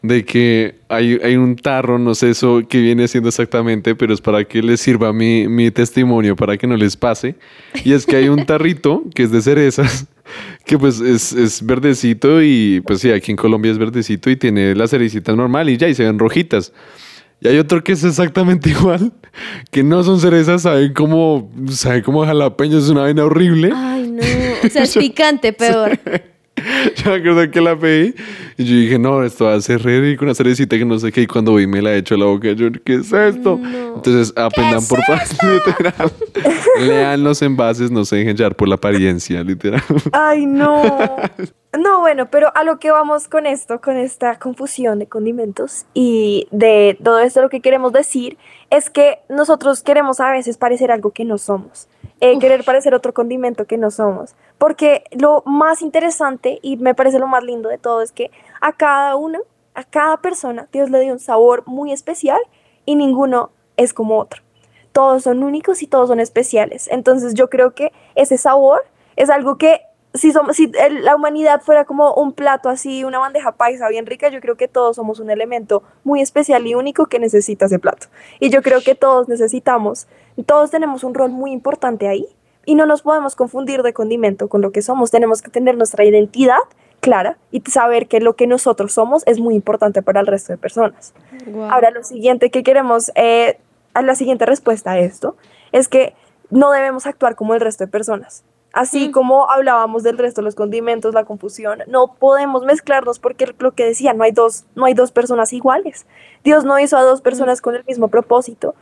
de 0.02 0.24
que 0.24 0.74
hay, 0.88 1.18
hay 1.22 1.36
un 1.36 1.56
tarro, 1.56 1.98
no 1.98 2.14
sé 2.14 2.30
eso 2.30 2.60
que 2.68 2.80
viene 2.80 3.08
siendo 3.08 3.30
exactamente, 3.30 3.94
pero 3.94 4.12
es 4.12 4.20
para 4.20 4.44
que 4.44 4.60
les 4.60 4.80
sirva 4.80 5.12
mi, 5.12 5.48
mi 5.48 5.70
testimonio, 5.70 6.36
para 6.36 6.58
que 6.58 6.66
no 6.66 6.76
les 6.76 6.96
pase. 6.96 7.36
Y 7.84 7.94
es 7.94 8.04
que 8.04 8.16
hay 8.16 8.28
un 8.28 8.44
tarrito 8.44 9.04
que 9.14 9.22
es 9.22 9.30
de 9.30 9.40
cerezas, 9.40 10.06
que 10.64 10.78
pues 10.78 11.00
es, 11.00 11.32
es 11.32 11.64
verdecito 11.64 12.42
y 12.42 12.82
pues 12.86 13.00
sí, 13.00 13.10
aquí 13.10 13.30
en 13.30 13.36
Colombia 13.36 13.72
es 13.72 13.78
verdecito 13.78 14.30
y 14.30 14.36
tiene 14.36 14.74
la 14.74 14.86
cerecita 14.86 15.34
normal 15.34 15.68
y 15.70 15.76
ya, 15.76 15.88
y 15.88 15.94
se 15.94 16.04
ven 16.04 16.18
rojitas. 16.18 16.72
Y 17.40 17.48
hay 17.48 17.58
otro 17.58 17.82
que 17.82 17.92
es 17.92 18.04
exactamente 18.04 18.70
igual, 18.78 19.12
que 19.70 19.82
no 19.82 20.02
son 20.04 20.20
cerezas, 20.20 20.62
saben 20.62 20.92
como, 20.92 21.50
saben 21.70 22.02
como 22.02 22.24
jalapeños, 22.24 22.84
es 22.84 22.90
una 22.90 23.02
vaina 23.02 23.24
horrible. 23.24 23.72
Ay, 23.74 24.08
no. 24.08 24.22
O 24.64 24.70
sea, 24.70 24.84
es 24.84 24.96
picante, 24.96 25.52
peor. 25.52 25.98
Yo 26.96 27.10
me 27.10 27.16
acuerdo 27.16 27.50
que 27.50 27.60
la 27.60 27.76
pedí 27.76 28.14
y 28.56 28.64
yo 28.64 28.76
dije, 28.76 28.98
no, 28.98 29.22
esto 29.22 29.46
va 29.46 29.54
a 29.54 29.60
ser 29.60 29.82
re 29.82 30.00
rico, 30.00 30.24
una 30.24 30.34
cerecita 30.34 30.76
que 30.76 30.84
no 30.84 30.98
sé 30.98 31.10
qué. 31.12 31.22
Y 31.22 31.26
cuando 31.26 31.54
vi, 31.54 31.66
me 31.66 31.82
la 31.82 31.94
echo 31.94 32.14
a 32.14 32.18
la 32.18 32.26
boca. 32.26 32.52
Yo, 32.52 32.68
¿qué 32.84 32.94
es 32.94 33.12
esto? 33.12 33.60
Entonces, 33.94 34.32
aprendan 34.36 34.86
por 34.86 35.00
paz, 35.06 35.36
literal. 35.42 36.12
Lean 36.80 37.24
los 37.24 37.42
envases, 37.42 37.90
no 37.90 38.04
se 38.04 38.16
dejen 38.16 38.36
llevar 38.36 38.54
por 38.54 38.68
la 38.68 38.76
apariencia, 38.76 39.42
literal. 39.42 39.82
Ay, 40.12 40.46
no. 40.46 40.82
No, 41.78 42.00
bueno, 42.00 42.28
pero 42.30 42.54
a 42.54 42.64
lo 42.64 42.78
que 42.78 42.90
vamos 42.90 43.28
con 43.28 43.46
esto, 43.46 43.80
con 43.80 43.96
esta 43.96 44.38
confusión 44.38 44.98
de 44.98 45.06
condimentos 45.06 45.86
y 45.94 46.46
de 46.50 46.98
todo 47.02 47.18
esto, 47.20 47.40
lo 47.40 47.48
que 47.48 47.62
queremos 47.62 47.94
decir 47.94 48.36
es 48.68 48.90
que 48.90 49.20
nosotros 49.30 49.82
queremos 49.82 50.20
a 50.20 50.30
veces 50.30 50.58
parecer 50.58 50.90
algo 50.90 51.12
que 51.12 51.24
no 51.24 51.38
somos, 51.38 51.88
eh, 52.22 52.38
querer 52.38 52.62
parecer 52.62 52.94
otro 52.94 53.12
condimento 53.12 53.66
que 53.66 53.76
no 53.76 53.90
somos, 53.90 54.36
porque 54.56 55.02
lo 55.10 55.42
más 55.44 55.82
interesante 55.82 56.60
y 56.62 56.76
me 56.76 56.94
parece 56.94 57.18
lo 57.18 57.26
más 57.26 57.42
lindo 57.42 57.68
de 57.68 57.78
todo 57.78 58.00
es 58.00 58.12
que 58.12 58.30
a 58.60 58.72
cada 58.72 59.16
uno, 59.16 59.40
a 59.74 59.82
cada 59.82 60.18
persona, 60.18 60.68
Dios 60.70 60.88
le 60.88 61.00
dio 61.00 61.12
un 61.12 61.18
sabor 61.18 61.64
muy 61.66 61.90
especial 61.90 62.38
y 62.86 62.94
ninguno 62.94 63.50
es 63.76 63.92
como 63.92 64.18
otro. 64.18 64.40
Todos 64.92 65.24
son 65.24 65.42
únicos 65.42 65.82
y 65.82 65.88
todos 65.88 66.10
son 66.10 66.20
especiales. 66.20 66.86
Entonces 66.92 67.34
yo 67.34 67.50
creo 67.50 67.74
que 67.74 67.92
ese 68.14 68.38
sabor 68.38 68.84
es 69.16 69.28
algo 69.28 69.58
que 69.58 69.80
si, 70.14 70.32
somos, 70.32 70.56
si 70.56 70.70
el- 70.80 71.04
la 71.04 71.16
humanidad 71.16 71.62
fuera 71.62 71.84
como 71.84 72.12
un 72.14 72.32
plato 72.32 72.68
así, 72.68 73.04
una 73.04 73.18
bandeja 73.18 73.52
paisa 73.52 73.88
bien 73.88 74.06
rica, 74.06 74.28
yo 74.28 74.40
creo 74.40 74.56
que 74.56 74.68
todos 74.68 74.96
somos 74.96 75.20
un 75.20 75.30
elemento 75.30 75.82
muy 76.04 76.20
especial 76.20 76.66
y 76.66 76.74
único 76.74 77.06
que 77.06 77.18
necesita 77.18 77.66
ese 77.66 77.78
plato. 77.78 78.08
Y 78.40 78.50
yo 78.50 78.62
creo 78.62 78.80
que 78.82 78.94
todos 78.94 79.28
necesitamos, 79.28 80.06
todos 80.46 80.70
tenemos 80.70 81.04
un 81.04 81.14
rol 81.14 81.30
muy 81.30 81.50
importante 81.52 82.08
ahí 82.08 82.26
y 82.64 82.74
no 82.74 82.86
nos 82.86 83.02
podemos 83.02 83.34
confundir 83.36 83.82
de 83.82 83.92
condimento 83.92 84.48
con 84.48 84.60
lo 84.60 84.70
que 84.70 84.82
somos. 84.82 85.10
Tenemos 85.10 85.42
que 85.42 85.50
tener 85.50 85.76
nuestra 85.76 86.04
identidad 86.04 86.58
clara 87.00 87.36
y 87.50 87.60
saber 87.62 88.06
que 88.06 88.20
lo 88.20 88.36
que 88.36 88.46
nosotros 88.46 88.92
somos 88.92 89.22
es 89.26 89.40
muy 89.40 89.54
importante 89.56 90.02
para 90.02 90.20
el 90.20 90.26
resto 90.26 90.52
de 90.52 90.58
personas. 90.58 91.14
Ahora, 91.72 91.90
lo 91.90 92.04
siguiente 92.04 92.50
que 92.50 92.62
queremos, 92.62 93.10
eh, 93.16 93.58
a 93.94 94.02
la 94.02 94.14
siguiente 94.14 94.46
respuesta 94.46 94.92
a 94.92 94.98
esto, 95.00 95.36
es 95.72 95.88
que 95.88 96.14
no 96.50 96.70
debemos 96.70 97.06
actuar 97.06 97.34
como 97.34 97.54
el 97.54 97.60
resto 97.60 97.84
de 97.84 97.90
personas. 97.90 98.44
Así 98.72 99.10
como 99.10 99.50
hablábamos 99.50 100.02
del 100.02 100.16
resto 100.16 100.40
de 100.40 100.46
los 100.46 100.54
condimentos, 100.54 101.12
la 101.14 101.24
confusión, 101.24 101.80
no 101.88 102.14
podemos 102.18 102.64
mezclarnos 102.64 103.18
porque 103.18 103.46
lo 103.58 103.72
que 103.72 103.84
decía, 103.84 104.14
no 104.14 104.24
hay 104.24 104.32
dos, 104.32 104.64
no 104.74 104.86
hay 104.86 104.94
dos 104.94 105.12
personas 105.12 105.52
iguales. 105.52 106.06
Dios 106.42 106.64
no 106.64 106.78
hizo 106.78 106.96
a 106.96 107.02
dos 107.02 107.20
personas 107.20 107.60
con 107.60 107.74
el 107.74 107.84
mismo 107.84 108.08
propósito, 108.08 108.74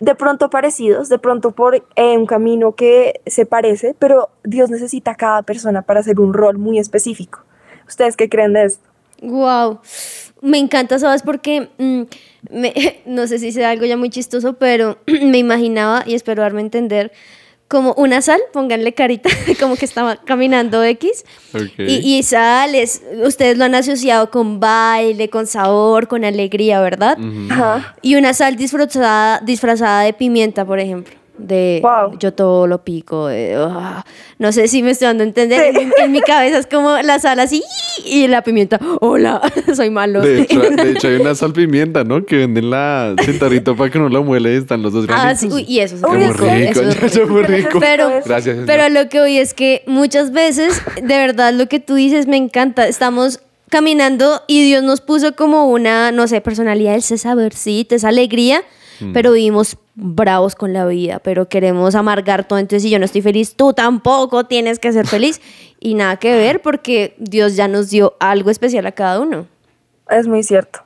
de 0.00 0.14
pronto 0.16 0.50
parecidos, 0.50 1.08
de 1.08 1.18
pronto 1.18 1.52
por 1.52 1.76
eh, 1.76 2.16
un 2.16 2.26
camino 2.26 2.72
que 2.72 3.20
se 3.26 3.46
parece, 3.46 3.94
pero 3.98 4.30
Dios 4.42 4.68
necesita 4.70 5.12
a 5.12 5.14
cada 5.14 5.42
persona 5.42 5.82
para 5.82 6.00
hacer 6.00 6.18
un 6.18 6.32
rol 6.34 6.58
muy 6.58 6.78
específico. 6.78 7.40
¿Ustedes 7.86 8.16
qué 8.16 8.28
creen 8.28 8.52
de 8.54 8.64
esto? 8.64 8.88
Wow. 9.22 9.78
Me 10.40 10.58
encanta, 10.58 10.98
¿sabes? 10.98 11.22
Porque 11.22 11.68
mm, 11.78 12.02
me- 12.50 12.74
no 13.06 13.26
sé 13.26 13.38
si 13.38 13.52
sea 13.52 13.70
algo 13.70 13.84
ya 13.84 13.96
muy 13.96 14.10
chistoso, 14.10 14.54
pero 14.54 14.96
me 15.06 15.38
imaginaba, 15.38 16.02
y 16.06 16.14
espero 16.14 16.42
darme 16.42 16.60
a 16.60 16.64
entender, 16.64 17.12
como 17.70 17.94
una 17.94 18.20
sal, 18.20 18.40
pónganle 18.52 18.94
carita, 18.94 19.30
como 19.60 19.76
que 19.76 19.84
estaba 19.84 20.16
caminando 20.16 20.82
X. 20.82 21.24
Y, 21.78 22.16
y 22.16 22.22
sal, 22.24 22.74
es, 22.74 23.00
ustedes 23.24 23.56
lo 23.56 23.64
han 23.64 23.76
asociado 23.76 24.28
con 24.28 24.58
baile, 24.58 25.30
con 25.30 25.46
sabor, 25.46 26.08
con 26.08 26.24
alegría, 26.24 26.80
¿verdad? 26.80 27.16
Ajá. 27.48 27.94
Y 28.02 28.16
una 28.16 28.34
sal 28.34 28.56
disfrazada, 28.56 29.38
disfrazada 29.38 30.02
de 30.02 30.12
pimienta, 30.12 30.64
por 30.64 30.80
ejemplo. 30.80 31.19
De 31.40 31.80
Wow. 31.82 32.18
yo 32.18 32.32
todo 32.32 32.66
lo 32.66 32.84
pico. 32.84 33.26
de, 33.28 33.54
ah, 33.58 34.04
no 34.38 34.52
sé 34.52 34.68
si 34.68 34.82
me 34.82 34.90
estoy 34.90 35.06
dando 35.06 35.24
a 35.24 35.26
entender. 35.26 35.74
En, 35.76 35.88
mi- 35.88 35.94
en 36.04 36.12
mi 36.12 36.20
cabeza 36.20 36.58
es 36.58 36.66
como 36.66 36.96
la 37.02 37.18
sal 37.18 37.40
así 37.40 37.62
y 38.04 38.26
la 38.28 38.42
pimienta. 38.42 38.78
Hola, 39.00 39.40
soy 39.74 39.90
malo. 39.90 40.20
De 40.20 40.42
hecho, 40.42 40.60
de 40.60 40.90
hecho, 40.92 41.08
hay 41.08 41.16
una 41.16 41.34
salpimienta, 41.34 42.04
¿no? 42.04 42.24
Que 42.24 42.36
venden 42.36 42.70
la 42.70 43.14
cintarrito 43.24 43.76
para 43.76 43.90
que 43.90 43.98
no 43.98 44.08
la 44.08 44.20
muele 44.20 44.54
y 44.54 44.56
están 44.58 44.82
los 44.82 44.92
dos 44.92 45.06
Ah, 45.08 45.22
granitos. 45.34 45.40
sí, 45.40 45.48
uy, 45.52 45.64
y 45.68 45.80
eso 45.80 45.96
es 45.96 46.02
rico, 46.02 46.44
muy 46.44 46.66
rico, 46.66 46.80
eso 46.80 47.22
es 47.40 47.46
rico. 47.48 47.80
Pero, 47.80 48.10
Gracias. 48.24 48.58
pero 48.66 48.88
lo 48.88 49.08
que 49.08 49.20
hoy 49.20 49.38
es 49.38 49.54
que 49.54 49.82
muchas 49.86 50.32
veces, 50.32 50.80
de 50.96 51.02
verdad, 51.18 51.52
lo 51.52 51.66
que 51.68 51.80
tú 51.80 51.94
dices 51.94 52.26
me 52.26 52.36
encanta. 52.36 52.86
Estamos 52.86 53.40
caminando 53.68 54.42
y 54.48 54.64
Dios 54.66 54.82
nos 54.82 55.00
puso 55.00 55.36
como 55.36 55.70
una, 55.70 56.10
no 56.12 56.26
sé, 56.26 56.40
personalidad, 56.40 56.96
ese 56.96 57.16
sabercito, 57.18 57.94
esa 57.94 58.08
alegría, 58.08 58.62
Mm. 59.00 59.12
pero 59.12 59.32
vivimos 59.32 59.76
bravos 59.94 60.54
con 60.54 60.72
la 60.72 60.86
vida, 60.86 61.18
pero 61.20 61.48
queremos 61.48 61.94
amargar 61.94 62.44
todo. 62.46 62.58
Entonces, 62.58 62.82
si 62.82 62.90
yo 62.90 62.98
no 62.98 63.04
estoy 63.04 63.22
feliz, 63.22 63.54
tú 63.54 63.72
tampoco 63.72 64.44
tienes 64.44 64.78
que 64.78 64.92
ser 64.92 65.06
feliz. 65.06 65.40
Y 65.82 65.94
nada 65.94 66.18
que 66.18 66.34
ver, 66.34 66.60
porque 66.60 67.14
Dios 67.16 67.56
ya 67.56 67.66
nos 67.66 67.88
dio 67.88 68.14
algo 68.20 68.50
especial 68.50 68.84
a 68.84 68.92
cada 68.92 69.18
uno. 69.18 69.46
Es 70.10 70.28
muy 70.28 70.42
cierto. 70.42 70.80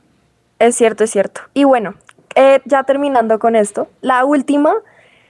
Es 0.61 0.77
cierto, 0.77 1.03
es 1.03 1.11
cierto. 1.11 1.40
Y 1.53 1.64
bueno, 1.64 1.94
eh, 2.37 2.61
ya 2.64 2.85
terminando 2.85 3.40
con 3.40 3.57
esto, 3.57 3.88
la 4.03 4.24
última, 4.24 4.72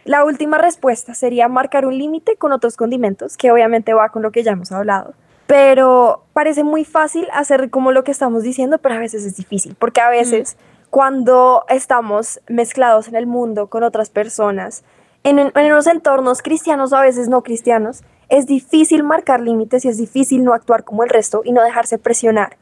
la 0.04 0.24
última 0.24 0.58
respuesta 0.58 1.14
sería 1.14 1.48
marcar 1.48 1.86
un 1.86 1.96
límite 1.96 2.36
con 2.36 2.52
otros 2.52 2.76
condimentos, 2.76 3.38
que 3.38 3.50
obviamente 3.50 3.94
va 3.94 4.10
con 4.10 4.20
lo 4.20 4.32
que 4.32 4.42
ya 4.42 4.52
hemos 4.52 4.70
hablado. 4.70 5.14
Pero 5.46 6.24
parece 6.32 6.62
muy 6.62 6.84
fácil 6.84 7.26
hacer 7.32 7.70
como 7.70 7.92
lo 7.92 8.04
que 8.04 8.10
estamos 8.10 8.42
diciendo, 8.42 8.78
pero 8.78 8.96
a 8.96 8.98
veces 8.98 9.24
es 9.24 9.36
difícil, 9.36 9.76
porque 9.78 10.00
a 10.00 10.08
veces 10.08 10.56
cuando 10.94 11.64
estamos 11.70 12.40
mezclados 12.46 13.08
en 13.08 13.16
el 13.16 13.26
mundo 13.26 13.66
con 13.66 13.82
otras 13.82 14.10
personas, 14.10 14.84
en, 15.24 15.40
en 15.40 15.52
unos 15.56 15.88
entornos 15.88 16.40
cristianos 16.40 16.92
o 16.92 16.96
a 16.96 17.02
veces 17.02 17.28
no 17.28 17.42
cristianos, 17.42 18.04
es 18.28 18.46
difícil 18.46 19.02
marcar 19.02 19.40
límites 19.40 19.84
y 19.84 19.88
es 19.88 19.96
difícil 19.96 20.44
no 20.44 20.54
actuar 20.54 20.84
como 20.84 21.02
el 21.02 21.10
resto 21.10 21.42
y 21.44 21.50
no 21.50 21.64
dejarse 21.64 21.98
presionar. 21.98 22.58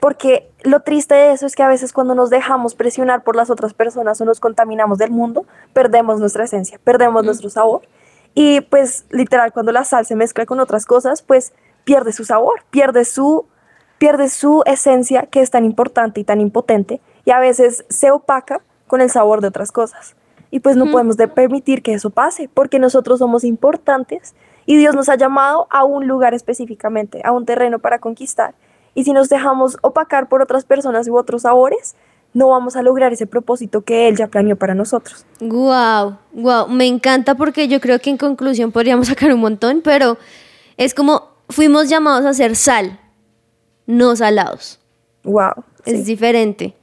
Porque 0.00 0.50
lo 0.62 0.80
triste 0.80 1.16
de 1.16 1.32
eso 1.32 1.44
es 1.44 1.54
que 1.54 1.62
a 1.64 1.68
veces 1.68 1.92
cuando 1.92 2.14
nos 2.14 2.30
dejamos 2.30 2.74
presionar 2.74 3.22
por 3.22 3.36
las 3.36 3.50
otras 3.50 3.74
personas 3.74 4.18
o 4.22 4.24
nos 4.24 4.40
contaminamos 4.40 4.96
del 4.96 5.10
mundo, 5.10 5.44
perdemos 5.74 6.18
nuestra 6.18 6.44
esencia, 6.44 6.80
perdemos 6.82 7.26
nuestro 7.26 7.50
sabor. 7.50 7.82
Y 8.32 8.62
pues 8.62 9.04
literal, 9.10 9.52
cuando 9.52 9.72
la 9.72 9.84
sal 9.84 10.06
se 10.06 10.16
mezcla 10.16 10.46
con 10.46 10.60
otras 10.60 10.86
cosas, 10.86 11.20
pues 11.20 11.52
pierde 11.84 12.14
su 12.14 12.24
sabor, 12.24 12.62
pierde 12.70 13.04
su, 13.04 13.44
pierde 13.98 14.30
su 14.30 14.62
esencia 14.64 15.26
que 15.26 15.42
es 15.42 15.50
tan 15.50 15.66
importante 15.66 16.20
y 16.20 16.24
tan 16.24 16.40
impotente 16.40 17.02
y 17.26 17.32
a 17.32 17.38
veces 17.40 17.84
se 17.90 18.10
opaca 18.10 18.62
con 18.86 19.02
el 19.02 19.10
sabor 19.10 19.42
de 19.42 19.48
otras 19.48 19.70
cosas. 19.72 20.16
Y 20.50 20.60
pues 20.60 20.76
no 20.76 20.90
podemos 20.90 21.16
de- 21.18 21.28
permitir 21.28 21.82
que 21.82 21.92
eso 21.92 22.08
pase 22.08 22.48
porque 22.54 22.78
nosotros 22.78 23.18
somos 23.18 23.44
importantes 23.44 24.34
Y 24.68 24.76
Dios 24.76 24.96
nos 24.96 25.08
ha 25.08 25.14
llamado 25.16 25.68
a 25.70 25.84
un 25.84 26.08
lugar 26.08 26.34
específicamente, 26.34 27.20
a 27.24 27.30
un 27.30 27.44
terreno 27.44 27.78
para 27.78 28.00
conquistar. 28.00 28.54
Y 28.94 29.04
si 29.04 29.12
nos 29.12 29.28
dejamos 29.28 29.76
opacar 29.82 30.28
por 30.28 30.42
otras 30.42 30.64
personas 30.64 31.06
u 31.06 31.16
otros 31.16 31.42
sabores, 31.42 31.94
no 32.34 32.48
vamos 32.48 32.74
a 32.74 32.82
lograr 32.82 33.12
ese 33.12 33.26
propósito 33.28 33.82
que 33.82 34.08
Él 34.08 34.16
ya 34.16 34.26
planeó 34.26 34.56
para 34.56 34.74
nosotros. 34.74 35.24
Wow, 35.40 36.16
wow, 36.32 36.66
me 36.68 36.86
encanta 36.86 37.36
porque 37.36 37.68
yo 37.68 37.80
creo 37.80 38.00
que 38.00 38.10
en 38.10 38.16
conclusión 38.16 38.72
podríamos 38.72 39.06
sacar 39.12 39.32
un 39.32 39.38
montón, 39.40 39.82
pero 39.84 40.18
es 40.76 40.94
como 40.94 41.28
fuimos 41.48 41.88
llamados 41.88 42.24
a 42.26 42.34
ser 42.34 42.56
sal, 42.56 42.98
no 43.86 44.16
salados. 44.16 44.80
Wow. 45.22 45.52
Es 45.84 46.06
diferente. 46.06 46.74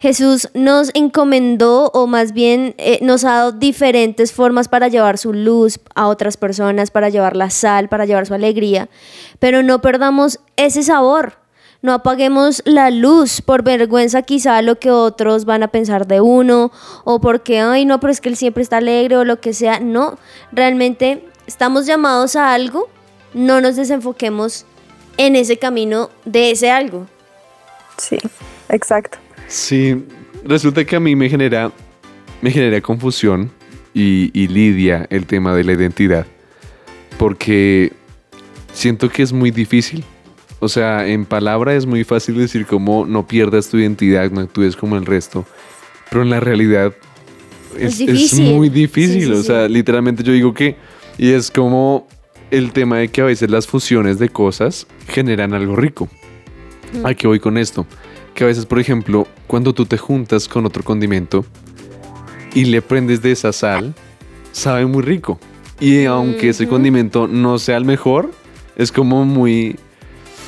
Jesús 0.00 0.48
nos 0.54 0.90
encomendó 0.94 1.90
o 1.92 2.06
más 2.06 2.32
bien 2.32 2.74
eh, 2.78 2.98
nos 3.02 3.22
ha 3.24 3.34
dado 3.34 3.52
diferentes 3.52 4.32
formas 4.32 4.66
para 4.66 4.88
llevar 4.88 5.18
su 5.18 5.34
luz 5.34 5.78
a 5.94 6.08
otras 6.08 6.38
personas, 6.38 6.90
para 6.90 7.10
llevar 7.10 7.36
la 7.36 7.50
sal, 7.50 7.90
para 7.90 8.06
llevar 8.06 8.26
su 8.26 8.32
alegría, 8.32 8.88
pero 9.38 9.62
no 9.62 9.82
perdamos 9.82 10.40
ese 10.56 10.82
sabor. 10.82 11.34
No 11.82 11.94
apaguemos 11.94 12.62
la 12.66 12.90
luz 12.90 13.40
por 13.40 13.62
vergüenza 13.62 14.20
quizá 14.20 14.60
lo 14.60 14.78
que 14.78 14.90
otros 14.90 15.46
van 15.46 15.62
a 15.62 15.68
pensar 15.68 16.06
de 16.06 16.20
uno 16.20 16.72
o 17.04 17.20
porque, 17.20 17.60
ay, 17.60 17.86
no, 17.86 18.00
pero 18.00 18.10
es 18.10 18.20
que 18.20 18.28
él 18.28 18.36
siempre 18.36 18.62
está 18.62 18.78
alegre 18.78 19.16
o 19.16 19.24
lo 19.24 19.40
que 19.40 19.54
sea. 19.54 19.80
No, 19.80 20.18
realmente 20.52 21.26
estamos 21.46 21.86
llamados 21.86 22.36
a 22.36 22.52
algo, 22.52 22.88
no 23.32 23.62
nos 23.62 23.76
desenfoquemos 23.76 24.66
en 25.16 25.36
ese 25.36 25.58
camino 25.58 26.10
de 26.26 26.50
ese 26.50 26.70
algo. 26.70 27.06
Sí, 27.96 28.18
exacto. 28.68 29.18
Sí, 29.50 29.96
resulta 30.44 30.84
que 30.84 30.94
a 30.94 31.00
mí 31.00 31.16
me 31.16 31.28
genera, 31.28 31.72
me 32.40 32.52
genera 32.52 32.80
confusión 32.80 33.50
y, 33.92 34.30
y 34.32 34.46
lidia 34.46 35.08
el 35.10 35.26
tema 35.26 35.54
de 35.56 35.64
la 35.64 35.72
identidad. 35.72 36.24
Porque 37.18 37.92
siento 38.72 39.08
que 39.08 39.22
es 39.24 39.32
muy 39.32 39.50
difícil. 39.50 40.04
O 40.60 40.68
sea, 40.68 41.06
en 41.08 41.24
palabra 41.24 41.74
es 41.74 41.84
muy 41.84 42.04
fácil 42.04 42.36
decir 42.38 42.64
como 42.64 43.04
no 43.06 43.26
pierdas 43.26 43.68
tu 43.68 43.78
identidad, 43.78 44.30
no 44.30 44.40
actúes 44.40 44.76
como 44.76 44.96
el 44.96 45.04
resto. 45.04 45.44
Pero 46.10 46.22
en 46.22 46.30
la 46.30 46.38
realidad 46.38 46.94
Es 47.76 47.94
es, 47.94 48.00
es 48.00 48.06
difícil. 48.06 48.54
muy 48.54 48.68
difícil. 48.68 49.22
Sí, 49.22 49.26
sí, 49.26 49.32
o 49.32 49.42
sea, 49.42 49.68
literalmente 49.68 50.22
yo 50.22 50.32
digo 50.32 50.54
que... 50.54 50.76
Y 51.18 51.32
es 51.32 51.50
como 51.50 52.06
el 52.52 52.72
tema 52.72 52.98
de 52.98 53.08
que 53.08 53.20
a 53.20 53.24
veces 53.24 53.50
las 53.50 53.66
fusiones 53.66 54.18
de 54.20 54.28
cosas 54.28 54.86
generan 55.08 55.54
algo 55.54 55.74
rico. 55.76 56.08
¿A 57.04 57.14
qué 57.14 57.26
voy 57.26 57.40
con 57.40 57.58
esto? 57.58 57.84
Que 58.40 58.44
a 58.44 58.46
veces, 58.46 58.64
por 58.64 58.78
ejemplo, 58.80 59.26
cuando 59.46 59.74
tú 59.74 59.84
te 59.84 59.98
juntas 59.98 60.48
con 60.48 60.64
otro 60.64 60.82
condimento 60.82 61.44
y 62.54 62.64
le 62.64 62.80
prendes 62.80 63.20
de 63.20 63.32
esa 63.32 63.52
sal, 63.52 63.94
sabe 64.50 64.86
muy 64.86 65.02
rico. 65.02 65.38
Y 65.78 66.06
aunque 66.06 66.48
ese 66.48 66.66
condimento 66.66 67.28
no 67.28 67.58
sea 67.58 67.76
el 67.76 67.84
mejor, 67.84 68.30
es 68.76 68.92
como 68.92 69.26
muy... 69.26 69.76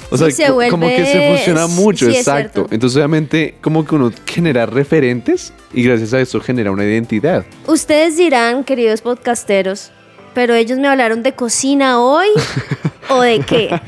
O 0.09 0.17
sea, 0.17 0.31
se 0.31 0.47
como 0.71 0.89
que 0.89 1.05
se 1.05 1.29
funciona 1.35 1.67
mucho, 1.67 2.07
sí, 2.07 2.17
exacto. 2.17 2.67
Entonces, 2.71 2.97
obviamente, 2.97 3.57
como 3.61 3.85
que 3.85 3.95
uno 3.95 4.11
genera 4.25 4.65
referentes 4.65 5.53
y 5.75 5.83
gracias 5.83 6.15
a 6.15 6.21
eso 6.23 6.41
genera 6.41 6.71
una 6.71 6.85
identidad. 6.85 7.45
Ustedes 7.67 8.17
dirán, 8.17 8.65
queridos 8.65 9.03
podcasteros, 9.03 9.93
pero 10.33 10.55
ellos 10.55 10.79
me 10.79 10.89
hablaron 10.89 11.23
de 11.23 11.35
cocina 11.35 12.01
hoy 12.01 12.29
o 13.11 13.21
de 13.21 13.41
qué. 13.41 13.79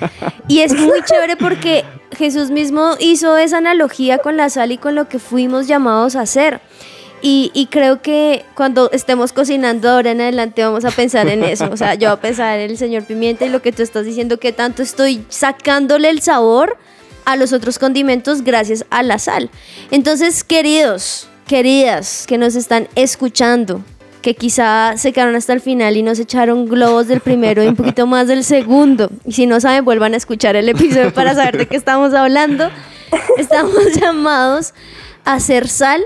Y 0.46 0.58
es 0.58 0.74
muy 0.74 1.00
chévere 1.06 1.38
porque 1.38 1.84
Jesús 2.12 2.50
mismo 2.50 2.96
hizo 3.00 3.36
esa 3.36 3.58
analogía 3.58 4.18
con 4.18 4.36
la 4.36 4.50
sal 4.50 4.72
y 4.72 4.78
con 4.78 4.94
lo 4.94 5.08
que 5.08 5.18
fuimos 5.18 5.66
llamados 5.66 6.16
a 6.16 6.22
hacer. 6.22 6.60
Y, 7.26 7.68
creo 7.70 8.02
que 8.02 8.44
cuando 8.54 8.90
estemos 8.90 9.32
cocinando 9.32 9.88
ahora 9.88 10.10
en 10.10 10.20
adelante 10.20 10.62
vamos 10.62 10.84
a 10.84 10.90
pensar 10.90 11.26
en 11.28 11.42
eso. 11.42 11.70
O 11.72 11.76
sea, 11.78 11.94
yo 11.94 12.10
voy 12.10 12.18
a 12.18 12.20
pensar 12.20 12.58
en 12.58 12.70
el 12.70 12.76
señor 12.76 13.04
pimienta 13.04 13.46
y 13.46 13.48
lo 13.48 13.62
que 13.62 13.72
tú 13.72 13.82
estás 13.82 14.04
diciendo, 14.04 14.38
que 14.38 14.52
tanto 14.52 14.82
estoy 14.82 15.24
sacándole 15.30 16.10
el 16.10 16.20
sabor 16.20 16.76
a 17.24 17.36
los 17.36 17.54
otros 17.54 17.78
condimentos 17.78 18.42
gracias 18.42 18.84
a 18.90 19.02
la 19.02 19.18
sal. 19.18 19.48
Entonces, 19.90 20.44
queridos, 20.44 21.26
queridas 21.46 22.26
que 22.26 22.36
nos 22.36 22.56
están 22.56 22.88
escuchando, 22.94 23.82
que 24.24 24.34
quizá 24.34 24.96
se 24.96 25.12
quedaron 25.12 25.36
hasta 25.36 25.52
el 25.52 25.60
final 25.60 25.98
y 25.98 26.02
nos 26.02 26.18
echaron 26.18 26.64
globos 26.64 27.08
del 27.08 27.20
primero 27.20 27.62
y 27.62 27.68
un 27.68 27.76
poquito 27.76 28.06
más 28.06 28.26
del 28.26 28.42
segundo. 28.42 29.10
Y 29.26 29.32
si 29.32 29.46
no 29.46 29.60
saben, 29.60 29.84
vuelvan 29.84 30.14
a 30.14 30.16
escuchar 30.16 30.56
el 30.56 30.66
episodio 30.66 31.12
para 31.12 31.34
saber 31.34 31.58
de 31.58 31.66
qué 31.66 31.76
estamos 31.76 32.14
hablando. 32.14 32.70
Estamos 33.36 33.76
llamados 34.00 34.72
a 35.26 35.38
ser 35.40 35.68
sal 35.68 36.02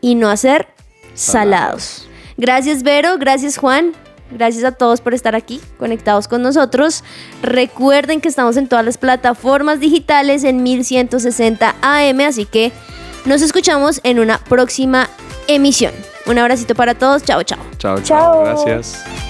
y 0.00 0.14
no 0.14 0.30
a 0.30 0.38
ser 0.38 0.68
salados. 1.12 2.08
Gracias 2.38 2.82
Vero, 2.82 3.18
gracias 3.18 3.58
Juan, 3.58 3.92
gracias 4.30 4.64
a 4.64 4.72
todos 4.72 5.02
por 5.02 5.12
estar 5.12 5.36
aquí 5.36 5.60
conectados 5.78 6.28
con 6.28 6.40
nosotros. 6.40 7.04
Recuerden 7.42 8.22
que 8.22 8.28
estamos 8.28 8.56
en 8.56 8.68
todas 8.68 8.86
las 8.86 8.96
plataformas 8.96 9.80
digitales 9.80 10.44
en 10.44 10.62
1160 10.62 11.74
AM, 11.82 12.20
así 12.20 12.46
que 12.46 12.72
nos 13.26 13.42
escuchamos 13.42 14.00
en 14.02 14.18
una 14.18 14.38
próxima 14.38 15.10
emisión. 15.46 15.92
Un 16.30 16.38
abracito 16.38 16.76
para 16.76 16.94
todos, 16.94 17.24
chao, 17.24 17.42
chao. 17.42 17.58
Chao, 17.78 18.00
chao. 18.02 18.04
Chao. 18.04 18.44
Gracias. 18.44 19.29